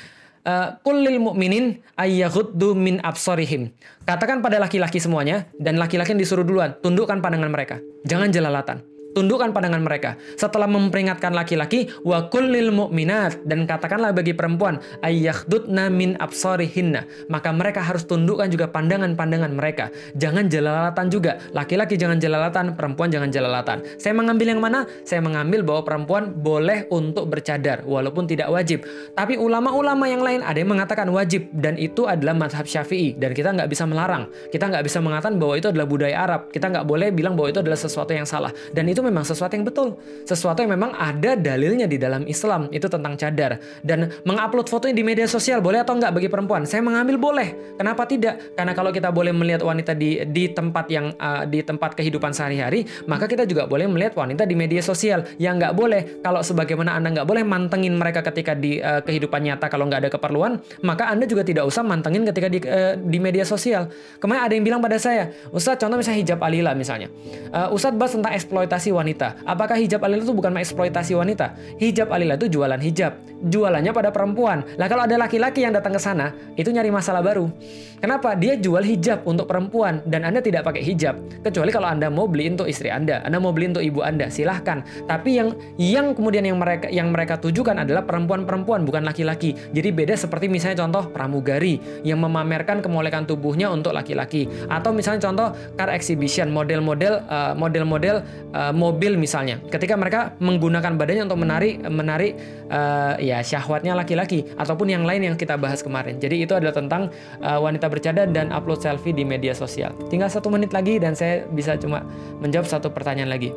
kulil 0.81 1.21
uh, 1.21 1.23
mu'minin 1.29 1.77
ayyaghuddu 2.01 2.73
min 2.73 2.97
absarihim. 3.05 3.69
Katakan 4.09 4.41
pada 4.41 4.57
laki-laki 4.57 4.97
semuanya 4.97 5.45
dan 5.61 5.77
laki-laki 5.77 6.17
yang 6.17 6.23
disuruh 6.25 6.49
duluan, 6.49 6.73
tundukkan 6.81 7.21
pandangan 7.21 7.53
mereka. 7.53 7.77
Jangan 8.09 8.33
jelalatan 8.33 8.96
tundukkan 9.17 9.57
pandangan 9.57 9.81
mereka. 9.81 10.21
Setelah 10.37 10.69
memperingatkan 10.69 11.33
laki-laki, 11.33 11.89
wa 12.05 12.29
kullil 12.29 12.69
mu'minat 12.69 13.49
dan 13.49 13.65
katakanlah 13.65 14.13
bagi 14.13 14.37
perempuan 14.37 14.77
ayyakhdudna 15.01 15.89
min 15.89 16.21
absarihinna. 16.21 17.09
Maka 17.33 17.49
mereka 17.57 17.81
harus 17.81 18.05
tundukkan 18.05 18.53
juga 18.53 18.69
pandangan-pandangan 18.69 19.57
mereka. 19.57 19.89
Jangan 20.13 20.53
jelalatan 20.53 21.09
juga. 21.09 21.41
Laki-laki 21.57 21.97
jangan 21.97 22.21
jelalatan, 22.21 22.77
perempuan 22.77 23.09
jangan 23.09 23.33
jelalatan. 23.33 23.81
Saya 23.97 24.13
mengambil 24.13 24.53
yang 24.53 24.61
mana? 24.61 24.85
Saya 25.09 25.25
mengambil 25.25 25.65
bahwa 25.65 25.89
perempuan 25.89 26.37
boleh 26.37 26.85
untuk 26.93 27.33
bercadar 27.33 27.89
walaupun 27.89 28.29
tidak 28.29 28.53
wajib. 28.53 28.85
Tapi 29.17 29.41
ulama-ulama 29.41 30.05
yang 30.05 30.21
lain 30.21 30.45
ada 30.45 30.61
yang 30.61 30.69
mengatakan 30.69 31.09
wajib 31.09 31.49
dan 31.57 31.81
itu 31.81 32.05
adalah 32.05 32.37
mazhab 32.37 32.69
Syafi'i 32.69 33.17
dan 33.17 33.33
kita 33.33 33.55
nggak 33.57 33.73
bisa 33.73 33.89
melarang. 33.89 34.29
Kita 34.53 34.69
nggak 34.69 34.85
bisa 34.85 35.01
mengatakan 35.01 35.41
bahwa 35.41 35.55
itu 35.57 35.73
adalah 35.73 35.89
budaya 35.89 36.17
Arab. 36.27 36.53
Kita 36.53 36.69
nggak 36.69 36.85
boleh 36.85 37.09
bilang 37.15 37.39
bahwa 37.39 37.49
itu 37.55 37.63
adalah 37.63 37.79
sesuatu 37.79 38.13
yang 38.13 38.29
salah. 38.29 38.51
Dan 38.75 38.91
itu 38.91 39.06
memang 39.07 39.23
sesuatu 39.23 39.55
yang 39.55 39.63
betul. 39.63 39.95
Sesuatu 40.27 40.59
yang 40.61 40.75
memang 40.75 40.93
ada 40.99 41.39
dalilnya 41.39 41.87
di 41.87 41.97
dalam 41.97 42.27
Islam. 42.27 42.67
Itu 42.75 42.91
tentang 42.91 43.15
cadar. 43.15 43.63
Dan 43.87 44.11
mengupload 44.27 44.67
fotonya 44.67 44.95
di 44.99 45.05
media 45.07 45.31
sosial 45.31 45.63
boleh 45.63 45.87
atau 45.87 45.95
enggak 45.95 46.11
bagi 46.11 46.27
perempuan? 46.27 46.67
Saya 46.67 46.83
mengambil 46.83 47.17
boleh. 47.17 47.79
Kenapa 47.79 48.03
tidak? 48.11 48.59
Karena 48.59 48.75
kalau 48.75 48.91
kita 48.91 49.15
boleh 49.15 49.31
melihat 49.31 49.63
wanita 49.63 49.95
di 49.95 50.27
di 50.27 50.51
tempat 50.51 50.91
yang 50.91 51.15
uh, 51.17 51.47
di 51.47 51.63
tempat 51.63 51.95
kehidupan 51.95 52.35
sehari-hari, 52.35 52.85
maka 53.07 53.31
kita 53.31 53.47
juga 53.47 53.71
boleh 53.71 53.87
melihat 53.87 54.19
wanita 54.19 54.43
di 54.43 54.59
media 54.59 54.83
sosial. 54.83 55.23
Yang 55.39 55.55
nggak 55.63 55.75
boleh 55.77 56.01
kalau 56.25 56.41
sebagaimana 56.43 56.99
Anda 56.99 57.21
nggak 57.21 57.29
boleh 57.29 57.45
mantengin 57.47 57.95
mereka 57.95 58.25
ketika 58.27 58.57
di 58.57 58.83
uh, 58.83 59.05
kehidupan 59.05 59.45
nyata 59.45 59.71
kalau 59.71 59.87
nggak 59.87 60.09
ada 60.09 60.11
keperluan, 60.11 60.59
maka 60.83 61.13
Anda 61.13 61.29
juga 61.29 61.47
tidak 61.47 61.69
usah 61.69 61.85
mantengin 61.85 62.27
ketika 62.27 62.49
di 62.51 62.59
uh, 62.65 62.97
di 62.97 63.19
media 63.21 63.45
sosial. 63.45 63.93
Kemarin 64.19 64.43
ada 64.49 64.53
yang 64.57 64.65
bilang 64.65 64.81
pada 64.81 64.97
saya, 64.97 65.31
Ustadz 65.53 65.85
contoh 65.85 66.01
misalnya 66.01 66.19
hijab 66.25 66.41
alila 66.41 66.73
misalnya. 66.73 67.13
Uh, 67.53 67.69
Ustadz 67.77 68.01
bahas 68.01 68.13
tentang 68.17 68.33
eksploitasi 68.33 68.96
wanita. 68.97 69.37
Apakah 69.45 69.77
hijab 69.77 70.01
alila 70.01 70.25
itu 70.25 70.33
bukan 70.33 70.57
eksploitasi 70.57 71.13
wanita? 71.13 71.53
Hijab 71.77 72.09
alila 72.09 72.41
itu 72.41 72.49
jualan 72.49 72.81
hijab. 72.81 73.13
Jualannya 73.37 73.93
pada 73.93 74.09
perempuan. 74.09 74.65
Lah 74.81 74.89
kalau 74.89 75.05
ada 75.05 75.21
laki-laki 75.21 75.61
yang 75.69 75.77
datang 75.77 75.93
ke 75.93 76.01
sana, 76.01 76.33
itu 76.57 76.73
nyari 76.73 76.89
masalah 76.89 77.21
baru. 77.21 77.53
Kenapa? 78.01 78.33
Dia 78.33 78.57
jual 78.57 78.81
hijab 78.81 79.29
untuk 79.29 79.45
perempuan 79.45 80.01
dan 80.09 80.25
Anda 80.25 80.41
tidak 80.41 80.65
pakai 80.65 80.81
hijab. 80.81 81.21
Kecuali 81.45 81.69
kalau 81.69 81.89
Anda 81.93 82.09
mau 82.09 82.25
beli 82.25 82.49
untuk 82.49 82.65
istri 82.65 82.89
Anda, 82.89 83.21
Anda 83.25 83.37
mau 83.37 83.53
beli 83.53 83.77
untuk 83.77 83.85
ibu 83.85 84.01
Anda, 84.01 84.33
silahkan. 84.33 84.85
Tapi 85.05 85.31
yang 85.37 85.49
yang 85.77 86.07
kemudian 86.17 86.49
yang 86.49 86.57
mereka 86.57 86.89
yang 86.89 87.13
mereka 87.13 87.37
tujukan 87.37 87.77
adalah 87.77 88.09
perempuan-perempuan 88.09 88.89
bukan 88.89 89.05
laki-laki. 89.05 89.53
Jadi 89.77 89.89
beda 89.93 90.17
seperti 90.17 90.49
misalnya 90.49 90.85
contoh 90.85 91.13
pramugari 91.13 91.81
yang 92.05 92.21
memamerkan 92.25 92.81
kemolekan 92.81 93.29
tubuhnya 93.29 93.69
untuk 93.69 93.93
laki-laki 93.93 94.49
atau 94.69 94.91
misalnya 94.93 95.21
contoh 95.29 95.49
car 95.77 95.93
exhibition 95.93 96.49
model-model 96.53 97.25
uh, 97.29 97.53
model-model 97.59 98.23
uh, 98.53 98.73
mobil 98.87 99.19
misalnya. 99.19 99.59
Ketika 99.67 99.99
mereka 99.99 100.39
menggunakan 100.39 100.95
badannya 100.95 101.27
untuk 101.27 101.41
menarik 101.43 101.83
menarik 101.83 102.33
uh, 102.71 103.19
ya 103.19 103.43
syahwatnya 103.43 103.99
laki-laki 103.99 104.47
ataupun 104.55 104.95
yang 104.95 105.03
lain 105.03 105.27
yang 105.33 105.37
kita 105.37 105.59
bahas 105.59 105.83
kemarin. 105.83 106.23
Jadi 106.23 106.47
itu 106.47 106.55
adalah 106.55 106.75
tentang 106.75 107.11
uh, 107.43 107.59
wanita 107.59 107.91
bercadar 107.91 108.31
dan 108.31 108.55
upload 108.55 108.79
selfie 108.79 109.13
di 109.17 109.27
media 109.27 109.53
sosial. 109.53 109.91
Tinggal 110.07 110.31
satu 110.31 110.47
menit 110.53 110.71
lagi 110.71 111.03
dan 111.03 111.19
saya 111.19 111.43
bisa 111.51 111.75
cuma 111.75 112.07
menjawab 112.39 112.71
satu 112.71 112.95
pertanyaan 112.95 113.35
lagi 113.35 113.51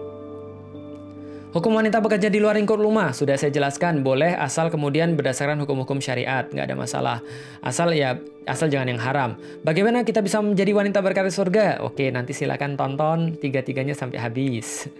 Hukum 1.49 1.73
wanita 1.73 1.97
bekerja 1.97 2.29
di 2.29 2.37
luar 2.37 2.61
lingkup 2.61 2.77
rumah 2.77 3.09
sudah 3.09 3.33
saya 3.33 3.49
jelaskan 3.49 4.05
boleh 4.05 4.37
asal 4.37 4.69
kemudian 4.69 5.17
berdasarkan 5.17 5.57
hukum-hukum 5.65 5.97
syariat 5.97 6.45
nggak 6.45 6.61
ada 6.61 6.77
masalah 6.77 7.17
asal 7.65 7.89
ya 7.89 8.21
asal 8.45 8.69
jangan 8.69 8.93
yang 8.93 9.01
haram. 9.01 9.33
Bagaimana 9.65 10.05
kita 10.05 10.21
bisa 10.21 10.45
menjadi 10.45 10.77
wanita 10.77 11.01
berkarir 11.01 11.33
surga? 11.33 11.81
Oke 11.81 12.13
nanti 12.13 12.37
silakan 12.37 12.77
tonton 12.77 13.33
tiga-tiganya 13.41 13.97
sampai 13.97 14.21
habis. 14.21 14.93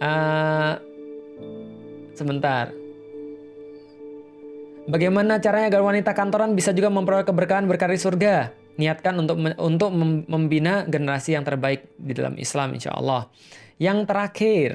Uh, 0.00 0.80
sebentar. 2.18 2.72
Bagaimana 4.88 5.44
caranya 5.44 5.68
agar 5.68 5.82
wanita 5.84 6.16
kantoran 6.16 6.56
bisa 6.56 6.72
juga 6.72 6.88
memperoleh 6.88 7.28
keberkahan 7.28 7.68
berkarir 7.68 8.00
surga? 8.00 8.48
Niatkan 8.80 9.12
untuk 9.20 9.36
untuk 9.60 9.92
membina 10.24 10.88
generasi 10.88 11.36
yang 11.36 11.44
terbaik 11.44 11.92
di 12.00 12.16
dalam 12.16 12.40
Islam, 12.40 12.72
insya 12.72 12.96
Allah. 12.96 13.28
Yang 13.76 13.98
terakhir, 14.08 14.70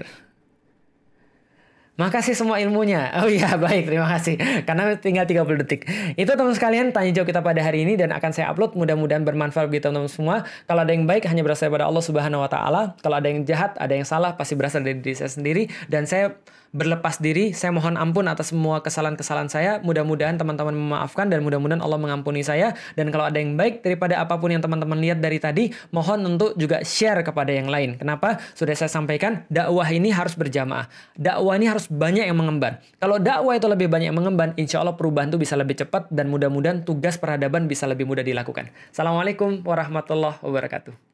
Makasih 2.01 2.33
semua 2.33 2.57
ilmunya. 2.57 3.13
Oh 3.21 3.29
iya, 3.29 3.53
baik. 3.61 3.85
Terima 3.85 4.09
kasih. 4.09 4.41
Karena 4.65 4.97
tinggal 4.97 5.29
30 5.29 5.61
detik. 5.61 5.85
Itu 6.17 6.33
teman 6.33 6.57
sekalian 6.57 6.89
tanya 6.89 7.13
jawab 7.13 7.29
kita 7.29 7.45
pada 7.45 7.61
hari 7.61 7.85
ini 7.85 7.93
dan 7.93 8.09
akan 8.09 8.33
saya 8.33 8.49
upload. 8.49 8.73
Mudah-mudahan 8.73 9.21
bermanfaat 9.21 9.69
bagi 9.69 9.85
teman-teman 9.85 10.09
semua. 10.09 10.41
Kalau 10.65 10.81
ada 10.81 10.89
yang 10.89 11.05
baik 11.05 11.29
hanya 11.29 11.45
berasal 11.45 11.69
dari 11.69 11.85
Allah 11.85 12.01
Subhanahu 12.01 12.41
wa 12.41 12.49
taala. 12.49 12.97
Kalau 13.05 13.21
ada 13.21 13.29
yang 13.29 13.45
jahat, 13.45 13.77
ada 13.77 13.93
yang 13.93 14.07
salah 14.09 14.33
pasti 14.33 14.57
berasal 14.57 14.81
dari 14.81 14.97
diri 14.97 15.13
saya 15.13 15.29
sendiri 15.29 15.69
dan 15.93 16.09
saya 16.09 16.33
berlepas 16.71 17.19
diri. 17.19 17.51
Saya 17.51 17.75
mohon 17.75 17.99
ampun 17.99 18.27
atas 18.27 18.51
semua 18.55 18.79
kesalahan-kesalahan 18.83 19.51
saya. 19.51 19.71
Mudah-mudahan 19.83 20.39
teman-teman 20.39 20.75
memaafkan 20.75 21.27
dan 21.27 21.43
mudah-mudahan 21.43 21.83
Allah 21.83 21.99
mengampuni 21.99 22.41
saya. 22.41 22.75
Dan 22.95 23.11
kalau 23.11 23.27
ada 23.27 23.37
yang 23.37 23.59
baik 23.59 23.83
daripada 23.83 24.19
apa 24.19 24.39
pun 24.39 24.51
yang 24.51 24.63
teman-teman 24.63 24.97
lihat 24.99 25.19
dari 25.19 25.37
tadi, 25.37 25.69
mohon 25.91 26.23
untuk 26.25 26.55
juga 26.55 26.81
share 26.83 27.21
kepada 27.21 27.51
yang 27.51 27.67
lain. 27.67 27.99
Kenapa? 27.99 28.39
Sudah 28.55 28.73
saya 28.75 28.89
sampaikan, 28.89 29.43
dakwah 29.51 29.87
ini 29.91 30.09
harus 30.09 30.33
berjamaah. 30.33 30.87
Dakwah 31.15 31.59
ini 31.59 31.67
harus 31.67 31.91
banyak 31.91 32.25
yang 32.25 32.39
mengemban. 32.39 32.79
Kalau 32.97 33.19
dakwah 33.19 33.53
itu 33.55 33.67
lebih 33.67 33.91
banyak 33.91 34.11
yang 34.11 34.17
mengemban, 34.17 34.55
insya 34.55 34.79
Allah 34.81 34.95
perubahan 34.95 35.29
itu 35.29 35.39
bisa 35.39 35.59
lebih 35.59 35.77
cepat 35.77 36.07
dan 36.09 36.31
mudah-mudahan 36.31 36.87
tugas 36.87 37.19
peradaban 37.19 37.67
bisa 37.67 37.85
lebih 37.85 38.07
mudah 38.07 38.23
dilakukan. 38.23 38.71
Assalamualaikum 38.89 39.61
warahmatullahi 39.67 40.39
wabarakatuh. 40.39 41.10